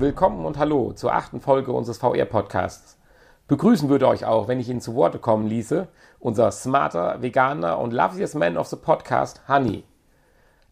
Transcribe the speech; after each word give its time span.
willkommen 0.00 0.46
und 0.46 0.56
hallo 0.56 0.92
zur 0.92 1.12
achten 1.12 1.40
Folge 1.40 1.72
unseres 1.72 1.98
VR-Podcasts. 1.98 2.96
Begrüßen 3.48 3.88
würde 3.90 4.08
euch 4.08 4.24
auch, 4.24 4.48
wenn 4.48 4.58
ich 4.58 4.68
Ihnen 4.68 4.80
zu 4.80 4.94
Worte 4.94 5.18
kommen 5.18 5.46
ließe, 5.46 5.88
unser 6.18 6.50
smarter, 6.52 7.20
veganer 7.20 7.78
und 7.78 7.92
loveliest 7.92 8.34
man 8.34 8.56
of 8.56 8.68
the 8.68 8.76
Podcast, 8.76 9.42
Honey. 9.48 9.84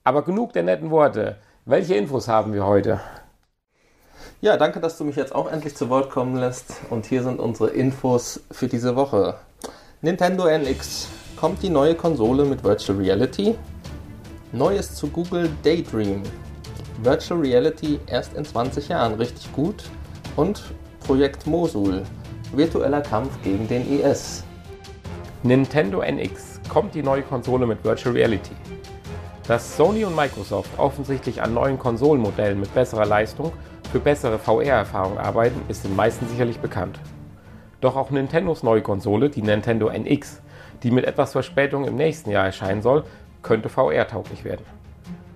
Aber 0.02 0.23
genug 0.23 0.55
der 0.55 0.62
netten 0.62 0.91
Worte. 0.91 1.37
Welche 1.66 1.95
Infos 1.95 2.29
haben 2.29 2.55
wir 2.55 2.64
heute? 2.64 3.01
Ja, 4.41 4.56
danke, 4.56 4.80
dass 4.80 4.96
du 4.96 5.05
mich 5.05 5.16
jetzt 5.16 5.34
auch 5.34 5.51
endlich 5.51 5.77
zu 5.77 5.91
Wort 5.91 6.10
kommen 6.10 6.37
lässt. 6.37 6.77
Und 6.88 7.05
hier 7.05 7.23
sind 7.23 7.38
unsere 7.38 7.70
Infos 7.70 8.41
für 8.51 8.69
diese 8.69 8.97
Woche. 8.97 9.34
Nintendo 10.01 10.47
NX. 10.47 11.09
Kommt 11.37 11.62
die 11.62 11.70
neue 11.70 11.95
Konsole 11.95 12.45
mit 12.45 12.65
Virtual 12.65 12.97
Reality? 12.98 13.56
Neues 14.52 14.95
zu 14.95 15.09
Google 15.09 15.51
Daydream. 15.62 16.23
Virtual 17.01 17.38
Reality 17.38 18.01
erst 18.09 18.34
in 18.34 18.45
20 18.45 18.88
Jahren 18.88 19.15
richtig 19.15 19.52
gut. 19.52 19.84
Und 20.34 20.62
Projekt 21.06 21.47
Mosul. 21.47 22.02
Virtueller 22.52 23.02
Kampf 23.02 23.41
gegen 23.43 23.69
den 23.69 23.89
IS. 23.89 24.43
Nintendo 25.45 26.03
NX. 26.03 26.61
Kommt 26.69 26.95
die 26.95 27.03
neue 27.03 27.23
Konsole 27.23 27.66
mit 27.66 27.84
Virtual 27.84 28.15
Reality? 28.15 28.55
Dass 29.47 29.77
Sony 29.77 30.05
und 30.05 30.16
Microsoft 30.16 30.77
offensichtlich 30.77 31.41
an 31.41 31.55
neuen 31.55 31.79
Konsolenmodellen 31.79 32.59
mit 32.59 32.75
besserer 32.75 33.06
Leistung 33.06 33.53
für 33.92 34.01
bessere 34.01 34.39
VR-Erfahrungen 34.39 35.19
arbeiten, 35.19 35.62
ist 35.69 35.84
den 35.84 35.95
meisten 35.95 36.27
sicherlich 36.28 36.59
bekannt. 36.59 36.98
Doch 37.80 37.95
auch 37.95 38.11
Nintendos 38.11 38.65
neue 38.65 38.83
Konsole, 38.83 39.30
die 39.30 39.42
Nintendo 39.42 39.89
NX, 39.89 40.42
die 40.83 40.91
mit 40.91 41.05
etwas 41.05 41.33
Verspätung 41.33 41.84
im 41.84 41.95
nächsten 41.95 42.30
Jahr 42.30 42.47
erscheinen 42.47 42.83
soll, 42.83 43.05
könnte 43.42 43.69
VR-tauglich 43.69 44.45
werden. 44.45 44.67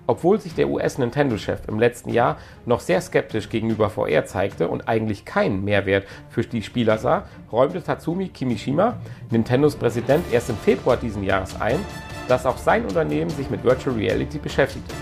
Obwohl 0.05 0.39
sich 0.39 0.53
der 0.53 0.69
US-Nintendo-Chef 0.69 1.61
im 1.67 1.79
letzten 1.79 2.09
Jahr 2.09 2.37
noch 2.65 2.81
sehr 2.81 2.99
skeptisch 2.99 3.49
gegenüber 3.49 3.89
VR 3.89 4.25
zeigte 4.25 4.67
und 4.67 4.87
eigentlich 4.87 5.23
keinen 5.23 5.63
Mehrwert 5.63 6.05
für 6.29 6.43
die 6.43 6.61
Spieler 6.61 6.97
sah, 6.97 7.25
räumte 7.51 7.81
Tatsumi 7.81 8.27
Kimishima, 8.27 8.97
Nintendos 9.29 9.77
Präsident, 9.77 10.25
erst 10.31 10.49
im 10.49 10.57
Februar 10.57 10.97
diesen 10.97 11.23
Jahres 11.23 11.59
ein, 11.61 11.79
dass 12.27 12.45
auch 12.45 12.57
sein 12.57 12.83
Unternehmen 12.83 13.29
sich 13.29 13.49
mit 13.49 13.63
Virtual 13.63 13.95
Reality 13.95 14.39
beschäftigte. 14.39 14.93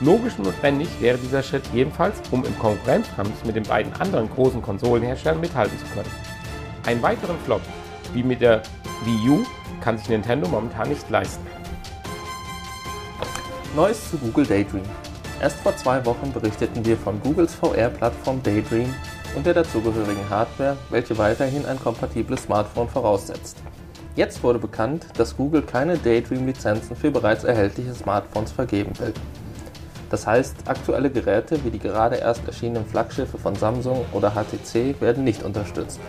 Logisch 0.00 0.38
und 0.38 0.44
notwendig 0.44 0.88
wäre 1.00 1.18
dieser 1.18 1.42
Schritt 1.42 1.64
jedenfalls, 1.74 2.22
um 2.30 2.44
im 2.44 2.56
Konkurrenzkampf 2.60 3.44
mit 3.44 3.56
den 3.56 3.64
beiden 3.64 3.92
anderen 3.94 4.30
großen 4.30 4.62
Konsolenherstellern 4.62 5.40
mithalten 5.40 5.76
zu 5.76 5.86
können. 5.86 6.10
Einen 6.86 7.02
weiteren 7.02 7.36
Flop, 7.44 7.62
wie 8.12 8.22
mit 8.22 8.40
der 8.40 8.62
Wii 9.04 9.30
U, 9.30 9.44
kann 9.80 9.98
sich 9.98 10.08
Nintendo 10.08 10.48
momentan 10.48 10.88
nicht 10.88 11.10
leisten. 11.10 11.44
Neues 13.76 14.10
zu 14.10 14.16
Google 14.16 14.46
Daydream. 14.46 14.82
Erst 15.42 15.58
vor 15.58 15.76
zwei 15.76 16.04
Wochen 16.06 16.32
berichteten 16.32 16.84
wir 16.86 16.96
von 16.96 17.20
Googles 17.20 17.54
VR-Plattform 17.54 18.42
Daydream 18.42 18.94
und 19.36 19.44
der 19.44 19.52
dazugehörigen 19.54 20.28
Hardware, 20.30 20.76
welche 20.88 21.16
weiterhin 21.18 21.66
ein 21.66 21.78
kompatibles 21.78 22.44
Smartphone 22.44 22.88
voraussetzt. 22.88 23.58
Jetzt 24.16 24.42
wurde 24.42 24.58
bekannt, 24.58 25.06
dass 25.18 25.36
Google 25.36 25.62
keine 25.62 25.98
Daydream-Lizenzen 25.98 26.96
für 26.96 27.10
bereits 27.10 27.44
erhältliche 27.44 27.94
Smartphones 27.94 28.52
vergeben 28.52 28.98
will. 28.98 29.12
Das 30.10 30.26
heißt, 30.26 30.56
aktuelle 30.66 31.10
Geräte 31.10 31.62
wie 31.62 31.70
die 31.70 31.78
gerade 31.78 32.16
erst 32.16 32.46
erschienenen 32.46 32.86
Flaggschiffe 32.86 33.36
von 33.36 33.54
Samsung 33.54 34.06
oder 34.12 34.32
HTC 34.32 34.98
werden 35.00 35.24
nicht 35.24 35.42
unterstützt. 35.42 36.00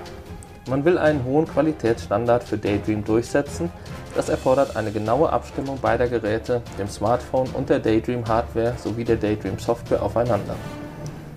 Man 0.69 0.85
will 0.85 0.99
einen 0.99 1.23
hohen 1.25 1.47
Qualitätsstandard 1.47 2.43
für 2.43 2.59
Daydream 2.59 3.03
durchsetzen. 3.03 3.71
Das 4.15 4.29
erfordert 4.29 4.75
eine 4.75 4.91
genaue 4.91 5.31
Abstimmung 5.31 5.79
beider 5.79 6.07
Geräte, 6.07 6.61
dem 6.77 6.87
Smartphone 6.87 7.49
und 7.55 7.69
der 7.69 7.79
Daydream 7.79 8.27
Hardware 8.27 8.75
sowie 8.77 9.03
der 9.03 9.15
Daydream 9.15 9.57
Software 9.57 10.03
aufeinander. 10.03 10.55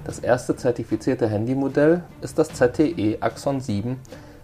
Das 0.04 0.18
erste 0.18 0.54
zertifizierte 0.54 1.30
Handymodell 1.30 2.02
ist 2.20 2.38
das 2.38 2.50
ZTE 2.50 3.16
Axon 3.20 3.60
7, 3.60 3.98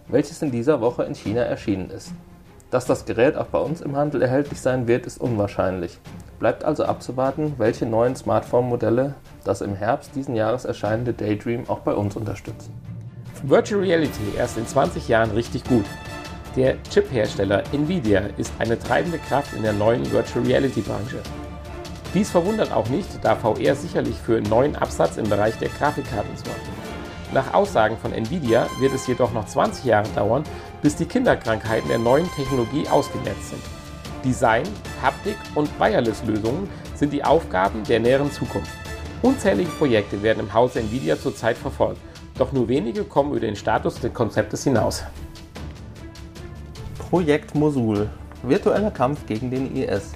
welches 0.06 0.40
in 0.40 0.52
dieser 0.52 0.80
Woche 0.80 1.02
in 1.04 1.14
China 1.14 1.42
erschienen 1.42 1.90
ist. 1.90 2.12
Dass 2.70 2.86
das 2.86 3.04
Gerät 3.04 3.36
auch 3.36 3.48
bei 3.48 3.58
uns 3.58 3.82
im 3.82 3.94
Handel 3.94 4.22
erhältlich 4.22 4.60
sein 4.60 4.88
wird, 4.88 5.04
ist 5.04 5.20
unwahrscheinlich. 5.20 5.98
Bleibt 6.38 6.64
also 6.64 6.84
abzuwarten, 6.84 7.54
welche 7.58 7.84
neuen 7.84 8.16
Smartphone-Modelle 8.16 9.16
das 9.44 9.60
im 9.60 9.74
Herbst 9.74 10.14
diesen 10.14 10.34
Jahres 10.34 10.64
erscheinende 10.64 11.12
Daydream 11.12 11.68
auch 11.68 11.80
bei 11.80 11.92
uns 11.92 12.16
unterstützen. 12.16 12.72
Virtual 13.44 13.80
Reality 13.80 14.36
erst 14.36 14.58
in 14.58 14.66
20 14.66 15.06
Jahren 15.08 15.30
richtig 15.30 15.62
gut. 15.64 15.84
Der 16.56 16.82
Chip-Hersteller 16.82 17.62
Nvidia 17.72 18.22
ist 18.36 18.52
eine 18.58 18.78
treibende 18.78 19.18
Kraft 19.18 19.52
in 19.54 19.62
der 19.62 19.72
neuen 19.72 20.10
Virtual 20.10 20.44
Reality-Branche. 20.44 21.20
Dies 22.14 22.30
verwundert 22.30 22.72
auch 22.72 22.88
nicht, 22.88 23.08
da 23.22 23.36
VR 23.36 23.76
sicherlich 23.76 24.16
für 24.16 24.40
neuen 24.40 24.74
Absatz 24.74 25.18
im 25.18 25.28
Bereich 25.28 25.56
der 25.58 25.68
Grafikkarten 25.68 26.36
sorgt. 26.36 26.60
Nach 27.32 27.54
Aussagen 27.54 27.96
von 27.98 28.12
Nvidia 28.12 28.66
wird 28.80 28.94
es 28.94 29.06
jedoch 29.06 29.32
noch 29.32 29.46
20 29.46 29.84
Jahre 29.84 30.08
dauern, 30.16 30.42
bis 30.82 30.96
die 30.96 31.04
Kinderkrankheiten 31.04 31.88
der 31.88 31.98
neuen 31.98 32.28
Technologie 32.32 32.88
ausgemerzt 32.88 33.50
sind. 33.50 33.62
Design, 34.24 34.64
Haptik 35.00 35.36
und 35.54 35.70
Wireless-Lösungen 35.78 36.68
sind 36.96 37.12
die 37.12 37.22
Aufgaben 37.22 37.84
der 37.84 38.00
näheren 38.00 38.32
Zukunft. 38.32 38.72
Unzählige 39.22 39.70
Projekte 39.70 40.22
werden 40.22 40.40
im 40.40 40.52
Hause 40.52 40.80
Nvidia 40.80 41.18
zurzeit 41.18 41.56
verfolgt, 41.56 42.00
doch 42.38 42.52
nur 42.52 42.68
wenige 42.68 43.04
kommen 43.04 43.32
über 43.32 43.40
den 43.40 43.56
Status 43.56 44.00
des 44.00 44.14
Konzeptes 44.14 44.64
hinaus. 44.64 45.02
Projekt 47.10 47.54
Mosul. 47.54 48.08
Virtueller 48.42 48.90
Kampf 48.90 49.26
gegen 49.26 49.50
den 49.50 49.74
IS. 49.74 50.12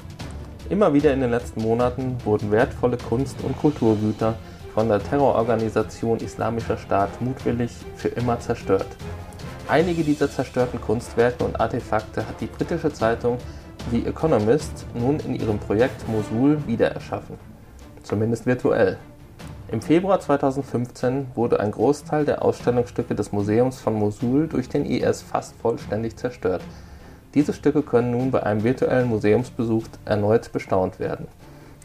Immer 0.70 0.94
wieder 0.94 1.12
in 1.12 1.20
den 1.20 1.30
letzten 1.30 1.62
Monaten 1.62 2.16
wurden 2.24 2.50
wertvolle 2.50 2.96
Kunst- 2.96 3.42
und 3.42 3.58
Kulturgüter 3.58 4.36
von 4.74 4.88
der 4.88 5.02
Terrororganisation 5.02 6.18
Islamischer 6.18 6.78
Staat 6.78 7.20
mutwillig 7.20 7.72
für 7.96 8.08
immer 8.08 8.38
zerstört. 8.40 8.86
Einige 9.68 10.02
dieser 10.02 10.30
zerstörten 10.30 10.80
Kunstwerke 10.80 11.44
und 11.44 11.60
Artefakte 11.60 12.26
hat 12.26 12.40
die 12.40 12.46
britische 12.46 12.92
Zeitung 12.92 13.38
The 13.90 14.06
Economist 14.06 14.86
nun 14.94 15.18
in 15.20 15.34
ihrem 15.34 15.58
Projekt 15.58 16.06
Mosul 16.08 16.58
wiedererschaffen. 16.66 17.36
Zumindest 18.02 18.46
virtuell. 18.46 18.98
Im 19.72 19.80
Februar 19.80 20.20
2015 20.20 21.28
wurde 21.34 21.58
ein 21.58 21.70
Großteil 21.70 22.26
der 22.26 22.44
Ausstellungsstücke 22.44 23.14
des 23.14 23.32
Museums 23.32 23.80
von 23.80 23.94
Mosul 23.94 24.46
durch 24.46 24.68
den 24.68 24.84
IS 24.84 25.22
fast 25.22 25.56
vollständig 25.56 26.18
zerstört. 26.18 26.60
Diese 27.32 27.54
Stücke 27.54 27.80
können 27.80 28.10
nun 28.10 28.30
bei 28.30 28.42
einem 28.42 28.64
virtuellen 28.64 29.08
Museumsbesuch 29.08 29.84
erneut 30.04 30.52
bestaunt 30.52 31.00
werden. 31.00 31.26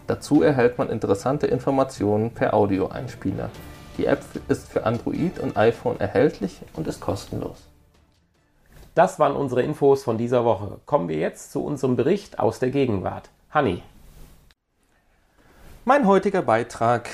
Dazu 0.05 0.43
erhält 0.43 0.77
man 0.77 0.89
interessante 0.89 1.47
Informationen 1.47 2.31
per 2.31 2.53
Audioeinspieler. 2.53 3.49
Die 3.97 4.05
App 4.05 4.21
ist 4.49 4.69
für 4.69 4.85
Android 4.85 5.39
und 5.39 5.55
iPhone 5.55 5.97
erhältlich 5.97 6.59
und 6.73 6.87
ist 6.87 6.99
kostenlos. 6.99 7.69
Das 8.95 9.17
waren 9.17 9.37
unsere 9.37 9.61
Infos 9.61 10.03
von 10.03 10.17
dieser 10.17 10.43
Woche. 10.43 10.81
Kommen 10.85 11.07
wir 11.07 11.19
jetzt 11.19 11.53
zu 11.53 11.63
unserem 11.63 11.95
Bericht 11.95 12.37
aus 12.37 12.59
der 12.59 12.69
Gegenwart. 12.69 13.29
Hanni. 13.49 13.81
Mein 15.85 16.05
heutiger 16.05 16.41
Beitrag 16.41 17.07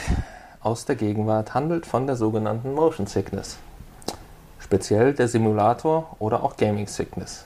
aus 0.63 0.85
der 0.85 0.95
Gegenwart 0.95 1.53
handelt 1.53 1.85
von 1.85 2.07
der 2.07 2.15
sogenannten 2.15 2.73
Motion 2.73 3.05
Sickness. 3.05 3.57
Speziell 4.59 5.13
der 5.13 5.27
Simulator 5.27 6.15
oder 6.19 6.41
auch 6.41 6.55
Gaming 6.55 6.87
Sickness. 6.87 7.45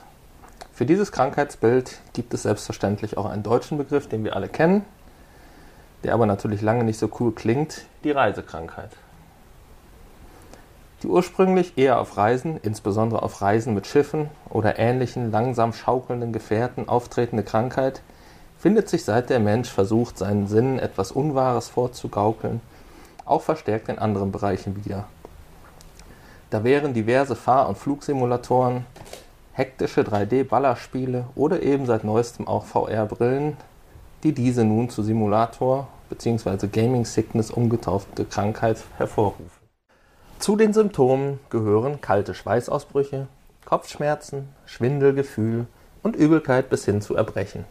Für 0.72 0.86
dieses 0.86 1.10
Krankheitsbild 1.10 1.98
gibt 2.12 2.32
es 2.32 2.44
selbstverständlich 2.44 3.18
auch 3.18 3.26
einen 3.26 3.42
deutschen 3.42 3.76
Begriff, 3.76 4.08
den 4.08 4.22
wir 4.22 4.36
alle 4.36 4.48
kennen, 4.48 4.84
der 6.04 6.14
aber 6.14 6.26
natürlich 6.26 6.62
lange 6.62 6.84
nicht 6.84 6.98
so 6.98 7.10
cool 7.18 7.32
klingt, 7.32 7.82
die 8.04 8.12
Reisekrankheit. 8.12 8.90
Die 11.02 11.08
ursprünglich 11.08 11.76
eher 11.76 12.00
auf 12.00 12.16
Reisen, 12.16 12.60
insbesondere 12.62 13.22
auf 13.22 13.42
Reisen 13.42 13.74
mit 13.74 13.88
Schiffen 13.88 14.30
oder 14.50 14.78
ähnlichen 14.78 15.32
langsam 15.32 15.72
schaukelnden 15.72 16.32
Gefährten 16.32 16.88
auftretende 16.88 17.42
Krankheit 17.42 18.00
findet 18.58 18.88
sich 18.88 19.04
seit 19.04 19.30
der 19.30 19.40
Mensch 19.40 19.68
versucht, 19.68 20.18
seinen 20.18 20.46
Sinnen 20.46 20.78
etwas 20.78 21.12
Unwahres 21.12 21.68
vorzugaukeln, 21.68 22.60
auch 23.28 23.42
verstärkt 23.42 23.88
in 23.88 23.98
anderen 23.98 24.32
Bereichen 24.32 24.84
wieder. 24.84 25.04
Da 26.50 26.64
wären 26.64 26.94
diverse 26.94 27.36
Fahr- 27.36 27.68
und 27.68 27.76
Flugsimulatoren, 27.76 28.86
hektische 29.52 30.02
3D-Ballerspiele 30.02 31.24
oder 31.34 31.62
eben 31.62 31.84
seit 31.86 32.04
neuestem 32.04 32.48
auch 32.48 32.64
VR-Brillen, 32.64 33.56
die 34.22 34.32
diese 34.32 34.64
nun 34.64 34.88
zu 34.88 35.02
Simulator 35.02 35.88
bzw. 36.08 36.68
Gaming 36.68 37.04
Sickness 37.04 37.50
umgetaufte 37.50 38.24
Krankheit 38.24 38.78
hervorrufen. 38.96 39.46
Zu 40.38 40.56
den 40.56 40.72
Symptomen 40.72 41.40
gehören 41.50 42.00
kalte 42.00 42.32
Schweißausbrüche, 42.34 43.26
Kopfschmerzen, 43.64 44.48
Schwindelgefühl 44.66 45.66
und 46.02 46.16
Übelkeit 46.16 46.70
bis 46.70 46.84
hin 46.84 47.02
zu 47.02 47.16
Erbrechen. 47.16 47.64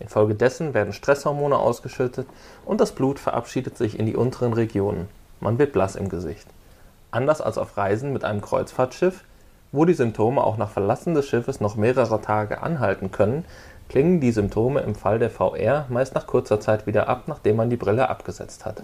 Infolgedessen 0.00 0.74
werden 0.74 0.92
Stresshormone 0.92 1.56
ausgeschüttet 1.56 2.26
und 2.64 2.80
das 2.80 2.92
Blut 2.92 3.18
verabschiedet 3.18 3.76
sich 3.76 3.98
in 3.98 4.06
die 4.06 4.16
unteren 4.16 4.52
Regionen. 4.52 5.08
Man 5.40 5.58
wird 5.58 5.72
blass 5.72 5.96
im 5.96 6.08
Gesicht. 6.08 6.46
Anders 7.10 7.40
als 7.40 7.58
auf 7.58 7.76
Reisen 7.76 8.12
mit 8.12 8.24
einem 8.24 8.40
Kreuzfahrtschiff, 8.40 9.24
wo 9.72 9.84
die 9.84 9.94
Symptome 9.94 10.42
auch 10.42 10.56
nach 10.56 10.70
Verlassen 10.70 11.14
des 11.14 11.26
Schiffes 11.26 11.60
noch 11.60 11.76
mehrere 11.76 12.20
Tage 12.20 12.62
anhalten 12.62 13.10
können, 13.10 13.44
klingen 13.88 14.20
die 14.20 14.32
Symptome 14.32 14.80
im 14.80 14.94
Fall 14.94 15.18
der 15.18 15.30
VR 15.30 15.86
meist 15.88 16.14
nach 16.14 16.26
kurzer 16.26 16.60
Zeit 16.60 16.86
wieder 16.86 17.08
ab, 17.08 17.24
nachdem 17.26 17.56
man 17.56 17.70
die 17.70 17.76
Brille 17.76 18.08
abgesetzt 18.08 18.64
hat. 18.64 18.82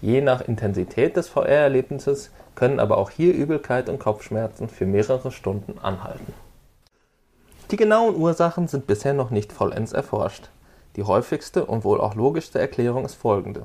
Je 0.00 0.20
nach 0.20 0.40
Intensität 0.40 1.16
des 1.16 1.28
VR-Erlebnisses 1.28 2.30
können 2.54 2.80
aber 2.80 2.98
auch 2.98 3.10
hier 3.10 3.32
Übelkeit 3.32 3.88
und 3.88 3.98
Kopfschmerzen 3.98 4.68
für 4.68 4.84
mehrere 4.84 5.30
Stunden 5.30 5.78
anhalten. 5.80 6.34
Die 7.72 7.78
genauen 7.78 8.16
Ursachen 8.16 8.68
sind 8.68 8.86
bisher 8.86 9.14
noch 9.14 9.30
nicht 9.30 9.50
vollends 9.50 9.94
erforscht. 9.94 10.50
Die 10.96 11.04
häufigste 11.04 11.64
und 11.64 11.84
wohl 11.84 12.02
auch 12.02 12.14
logischste 12.14 12.58
Erklärung 12.58 13.06
ist 13.06 13.14
folgende. 13.14 13.64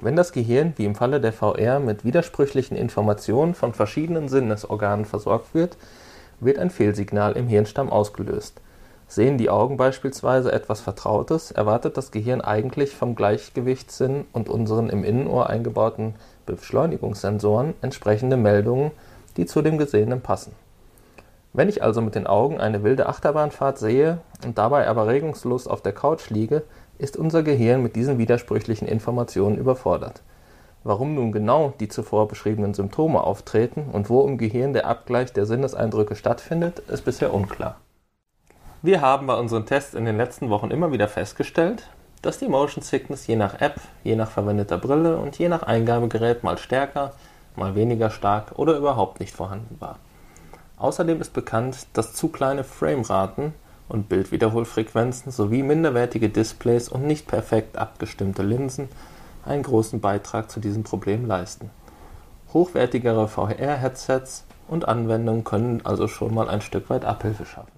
Wenn 0.00 0.16
das 0.16 0.32
Gehirn, 0.32 0.72
wie 0.74 0.84
im 0.84 0.96
Falle 0.96 1.20
der 1.20 1.32
VR, 1.32 1.78
mit 1.78 2.04
widersprüchlichen 2.04 2.76
Informationen 2.76 3.54
von 3.54 3.72
verschiedenen 3.72 4.28
Sinnesorganen 4.28 5.04
versorgt 5.04 5.54
wird, 5.54 5.76
wird 6.40 6.58
ein 6.58 6.70
Fehlsignal 6.70 7.34
im 7.34 7.46
Hirnstamm 7.46 7.88
ausgelöst. 7.88 8.60
Sehen 9.06 9.38
die 9.38 9.48
Augen 9.48 9.76
beispielsweise 9.76 10.50
etwas 10.50 10.80
Vertrautes, 10.80 11.52
erwartet 11.52 11.96
das 11.96 12.10
Gehirn 12.10 12.40
eigentlich 12.40 12.96
vom 12.96 13.14
Gleichgewichtssinn 13.14 14.24
und 14.32 14.48
unseren 14.48 14.90
im 14.90 15.04
Innenohr 15.04 15.48
eingebauten 15.48 16.16
Beschleunigungssensoren 16.46 17.74
entsprechende 17.80 18.38
Meldungen, 18.38 18.90
die 19.36 19.46
zu 19.46 19.62
dem 19.62 19.78
Gesehenen 19.78 20.20
passen. 20.20 20.65
Wenn 21.56 21.70
ich 21.70 21.82
also 21.82 22.02
mit 22.02 22.14
den 22.14 22.26
Augen 22.26 22.60
eine 22.60 22.82
wilde 22.82 23.06
Achterbahnfahrt 23.06 23.78
sehe 23.78 24.18
und 24.44 24.58
dabei 24.58 24.86
aber 24.88 25.06
regungslos 25.06 25.66
auf 25.66 25.80
der 25.80 25.94
Couch 25.94 26.28
liege, 26.28 26.64
ist 26.98 27.16
unser 27.16 27.42
Gehirn 27.42 27.82
mit 27.82 27.96
diesen 27.96 28.18
widersprüchlichen 28.18 28.86
Informationen 28.86 29.56
überfordert. 29.56 30.20
Warum 30.84 31.14
nun 31.14 31.32
genau 31.32 31.72
die 31.80 31.88
zuvor 31.88 32.28
beschriebenen 32.28 32.74
Symptome 32.74 33.22
auftreten 33.22 33.86
und 33.90 34.10
wo 34.10 34.26
im 34.26 34.36
Gehirn 34.36 34.74
der 34.74 34.86
Abgleich 34.86 35.32
der 35.32 35.46
Sinneseindrücke 35.46 36.14
stattfindet, 36.14 36.80
ist 36.90 37.06
bisher 37.06 37.32
unklar. 37.32 37.76
Wir 38.82 39.00
haben 39.00 39.26
bei 39.26 39.38
unseren 39.38 39.64
Tests 39.64 39.94
in 39.94 40.04
den 40.04 40.18
letzten 40.18 40.50
Wochen 40.50 40.70
immer 40.70 40.92
wieder 40.92 41.08
festgestellt, 41.08 41.88
dass 42.20 42.36
die 42.36 42.48
Motion 42.48 42.82
Sickness 42.84 43.26
je 43.26 43.36
nach 43.36 43.62
App, 43.62 43.80
je 44.04 44.14
nach 44.14 44.30
verwendeter 44.30 44.76
Brille 44.76 45.16
und 45.16 45.38
je 45.38 45.48
nach 45.48 45.62
Eingabegerät 45.62 46.44
mal 46.44 46.58
stärker, 46.58 47.14
mal 47.56 47.74
weniger 47.74 48.10
stark 48.10 48.52
oder 48.56 48.76
überhaupt 48.76 49.20
nicht 49.20 49.34
vorhanden 49.34 49.80
war. 49.80 49.98
Außerdem 50.78 51.20
ist 51.20 51.32
bekannt, 51.32 51.86
dass 51.94 52.12
zu 52.12 52.28
kleine 52.28 52.62
Frameraten 52.62 53.54
und 53.88 54.08
Bildwiederholfrequenzen 54.08 55.32
sowie 55.32 55.62
minderwertige 55.62 56.28
Displays 56.28 56.88
und 56.88 57.06
nicht 57.06 57.26
perfekt 57.26 57.78
abgestimmte 57.78 58.42
Linsen 58.42 58.88
einen 59.44 59.62
großen 59.62 60.00
Beitrag 60.00 60.50
zu 60.50 60.60
diesem 60.60 60.82
Problem 60.82 61.24
leisten. 61.26 61.70
Hochwertigere 62.52 63.28
VR-Headsets 63.28 64.44
und 64.68 64.88
Anwendungen 64.88 65.44
können 65.44 65.80
also 65.84 66.08
schon 66.08 66.34
mal 66.34 66.48
ein 66.48 66.60
Stück 66.60 66.90
weit 66.90 67.04
Abhilfe 67.04 67.46
schaffen. 67.46 67.72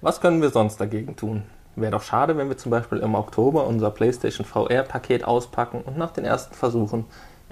Was 0.00 0.20
können 0.20 0.42
wir 0.42 0.50
sonst 0.50 0.80
dagegen 0.80 1.16
tun? 1.16 1.44
Wäre 1.76 1.92
doch 1.92 2.02
schade, 2.02 2.36
wenn 2.36 2.48
wir 2.48 2.56
zum 2.56 2.70
Beispiel 2.70 2.98
im 2.98 3.14
Oktober 3.14 3.66
unser 3.66 3.90
PlayStation 3.90 4.46
VR-Paket 4.46 5.24
auspacken 5.24 5.82
und 5.82 5.96
nach 5.96 6.10
den 6.10 6.24
ersten 6.24 6.54
Versuchen 6.54 7.04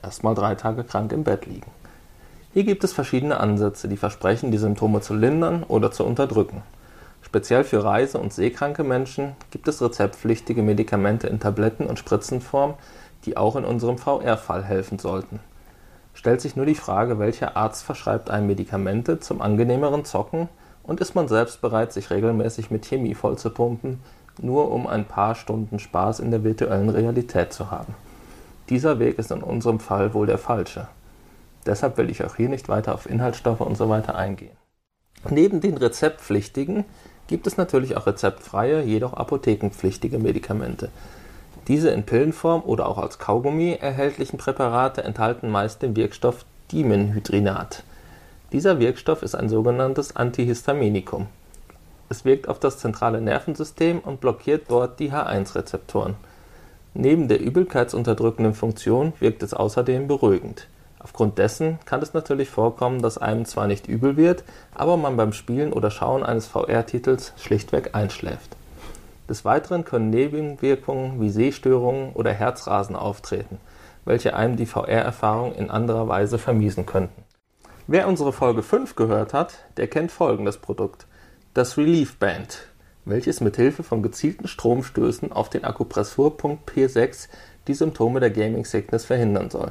erstmal 0.03 0.35
drei 0.35 0.55
Tage 0.57 0.83
krank 0.83 1.13
im 1.13 1.23
Bett 1.23 1.47
liegen. 1.47 1.71
Hier 2.57 2.65
gibt 2.65 2.85
es 2.85 2.95
verschiedene 2.95 3.39
Ansätze, 3.39 3.87
die 3.87 3.99
versprechen, 3.99 4.51
die 4.51 4.57
Symptome 4.57 5.03
zu 5.03 5.13
lindern 5.13 5.63
oder 5.63 5.91
zu 5.91 6.07
unterdrücken. 6.07 6.63
Speziell 7.21 7.65
für 7.65 7.85
reise- 7.85 8.17
und 8.17 8.33
seekranke 8.33 8.83
Menschen 8.83 9.37
gibt 9.51 9.69
es 9.69 9.83
rezeptpflichtige 9.83 10.63
Medikamente 10.63 11.27
in 11.27 11.39
Tabletten- 11.39 11.85
und 11.85 11.99
Spritzenform, 11.99 12.73
die 13.27 13.37
auch 13.37 13.57
in 13.57 13.67
unserem 13.67 13.99
VR-Fall 13.99 14.65
helfen 14.65 14.99
sollten. 14.99 15.41
Stellt 16.15 16.41
sich 16.41 16.57
nur 16.57 16.65
die 16.65 16.75
Frage, 16.75 17.19
welcher 17.19 17.59
Arzt 17.59 17.85
verschreibt 17.85 18.31
einem 18.31 18.47
Medikamente 18.47 19.21
zum 19.21 19.43
angenehmeren 19.43 20.07
Zocken 20.07 20.49
und 20.83 21.03
ist 21.03 21.15
man 21.15 21.29
selbst 21.29 21.61
bereit, 21.61 21.93
sich 21.93 22.09
regelmäßig 22.09 22.71
mit 22.71 22.87
Chemie 22.87 23.15
vollzupumpen, 23.15 24.01
nur 24.41 24.73
um 24.73 24.87
ein 24.87 25.05
paar 25.05 25.35
Stunden 25.35 25.79
Spaß 25.79 26.21
in 26.21 26.31
der 26.31 26.43
virtuellen 26.43 26.89
Realität 26.89 27.53
zu 27.53 27.71
haben. 27.71 27.95
Dieser 28.71 28.99
Weg 28.99 29.19
ist 29.19 29.31
in 29.31 29.43
unserem 29.43 29.79
Fall 29.79 30.15
wohl 30.15 30.27
der 30.27 30.39
falsche. 30.39 30.89
Deshalb 31.67 31.99
will 31.99 32.11
ich 32.11 32.25
auch 32.25 32.37
hier 32.37 32.49
nicht 32.49 32.69
weiter 32.69 32.95
auf 32.95 33.09
Inhaltsstoffe 33.09 33.61
und 33.61 33.77
so 33.77 33.89
weiter 33.89 34.15
eingehen. 34.15 34.57
Neben 35.29 35.61
den 35.61 35.77
rezeptpflichtigen 35.77 36.85
gibt 37.27 37.47
es 37.47 37.57
natürlich 37.57 37.97
auch 37.97 38.07
rezeptfreie, 38.07 38.83
jedoch 38.83 39.15
apothekenpflichtige 39.15 40.19
Medikamente. 40.19 40.91
Diese 41.69 41.91
in 41.91 42.05
Pillenform 42.05 42.63
oder 42.65 42.87
auch 42.89 42.99
als 42.99 43.19
Kaugummi 43.19 43.73
erhältlichen 43.81 44.39
Präparate 44.39 45.03
enthalten 45.03 45.51
meist 45.51 45.83
den 45.83 45.97
Wirkstoff 45.97 46.45
Dimenhydrinat. 46.71 47.83
Dieser 48.53 48.79
Wirkstoff 48.79 49.23
ist 49.23 49.35
ein 49.35 49.49
sogenanntes 49.49 50.15
Antihistaminikum. 50.15 51.27
Es 52.09 52.25
wirkt 52.25 52.49
auf 52.49 52.61
das 52.61 52.79
zentrale 52.79 53.21
Nervensystem 53.21 53.99
und 53.99 54.21
blockiert 54.21 54.67
dort 54.69 55.01
die 55.01 55.11
H1-Rezeptoren. 55.11 56.15
Neben 56.95 57.27
der 57.27 57.41
übelkeitsunterdrückenden 57.41 58.55
Funktion 58.55 59.13
wirkt 59.19 59.43
es 59.43 59.53
außerdem 59.53 60.07
beruhigend. 60.07 60.69
Aufgrund 61.07 61.39
dessen 61.39 61.79
kann 61.85 62.03
es 62.03 62.15
natürlich 62.15 62.51
vorkommen, 62.51 63.01
dass 63.01 63.17
einem 63.17 63.45
zwar 63.45 63.69
nicht 63.69 63.87
übel 63.87 64.17
wird, 64.17 64.43
aber 64.75 64.97
man 64.97 65.17
beim 65.17 65.33
Spielen 65.33 65.73
oder 65.73 65.93
Schauen 65.93 66.25
eines 66.25 66.49
VR-Titels 66.49 67.33
schlichtweg 67.37 67.95
einschläft. 67.95 68.57
Des 69.29 69.45
Weiteren 69.45 69.85
können 69.85 70.11
Nebenwirkungen 70.11 71.21
wie 71.21 71.31
Sehstörungen 71.31 72.11
oder 72.15 72.33
Herzrasen 72.33 72.97
auftreten, 72.97 73.59
welche 74.05 74.35
einem 74.35 74.57
die 74.57 74.67
VR-Erfahrung 74.67 75.55
in 75.55 75.71
anderer 75.71 76.09
Weise 76.09 76.39
vermiesen 76.39 76.87
könnten. 76.87 77.23
Wer 77.87 78.09
unsere 78.09 78.33
Folge 78.33 78.65
5 78.65 78.97
gehört 78.97 79.33
hat, 79.33 79.61
der 79.77 79.87
kennt 79.87 80.11
folgendes 80.11 80.59
Produkt: 80.59 81.07
das 81.55 81.79
Relief 81.79 82.19
Band, 82.19 82.67
welches 83.05 83.41
mit 83.41 83.55
Hilfe 83.55 83.85
von 83.85 84.03
gezielten 84.03 84.49
Stromstößen 84.49 85.31
auf 85.31 85.51
den 85.51 85.63
Akupressurpunkt 85.63 86.69
P6 86.69 87.29
die 87.69 87.75
Symptome 87.75 88.19
der 88.19 88.31
Gaming 88.31 88.65
Sickness 88.65 89.05
verhindern 89.05 89.51
soll. 89.51 89.71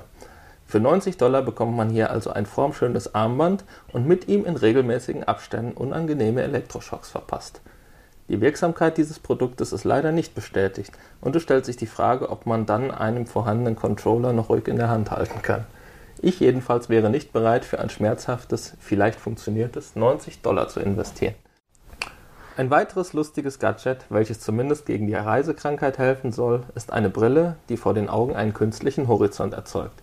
Für 0.67 0.79
90 0.79 1.17
Dollar 1.17 1.43
bekommt 1.43 1.77
man 1.77 1.89
hier 1.89 2.09
also 2.09 2.31
ein 2.31 2.45
formschönes 2.45 3.13
Armband 3.13 3.63
und 3.93 4.07
mit 4.07 4.27
ihm 4.27 4.45
in 4.45 4.55
regelmäßigen 4.55 5.23
Abständen 5.23 5.73
unangenehme 5.73 6.41
Elektroschocks 6.41 7.09
verpasst. 7.09 7.61
Die 8.27 8.41
Wirksamkeit 8.41 8.97
dieses 8.97 9.19
Produktes 9.19 9.71
ist 9.71 9.83
leider 9.83 10.11
nicht 10.11 10.33
bestätigt 10.33 10.91
und 11.21 11.35
es 11.35 11.43
stellt 11.43 11.65
sich 11.65 11.77
die 11.77 11.85
Frage, 11.85 12.29
ob 12.31 12.47
man 12.47 12.65
dann 12.65 12.89
einen 12.89 13.27
vorhandenen 13.27 13.75
Controller 13.75 14.33
noch 14.33 14.49
ruhig 14.49 14.67
in 14.67 14.77
der 14.77 14.89
Hand 14.89 15.11
halten 15.11 15.43
kann. 15.43 15.65
Ich 16.21 16.39
jedenfalls 16.39 16.89
wäre 16.89 17.11
nicht 17.11 17.33
bereit, 17.33 17.65
für 17.65 17.79
ein 17.79 17.91
schmerzhaftes, 17.91 18.73
vielleicht 18.79 19.19
funktioniertes 19.19 19.95
90 19.95 20.41
Dollar 20.41 20.67
zu 20.69 20.79
investieren. 20.79 21.35
Ein 22.57 22.71
weiteres 22.71 23.13
lustiges 23.13 23.59
Gadget, 23.59 24.05
welches 24.09 24.39
zumindest 24.39 24.87
gegen 24.87 25.05
die 25.05 25.13
Reisekrankheit 25.13 25.99
helfen 25.99 26.31
soll, 26.31 26.63
ist 26.73 26.91
eine 26.91 27.09
Brille, 27.09 27.57
die 27.69 27.77
vor 27.77 27.93
den 27.93 28.09
Augen 28.09 28.35
einen 28.35 28.53
künstlichen 28.53 29.07
Horizont 29.07 29.53
erzeugt. 29.53 30.01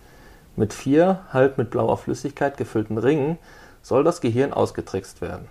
Mit 0.55 0.71
vier 0.71 1.21
halb 1.33 1.57
mit 1.57 1.71
blauer 1.71 1.97
Flüssigkeit 1.97 2.57
gefüllten 2.57 2.99
Ringen 2.99 3.39
soll 3.81 4.03
das 4.03 4.21
Gehirn 4.21 4.53
ausgetrickst 4.53 5.19
werden. 5.19 5.47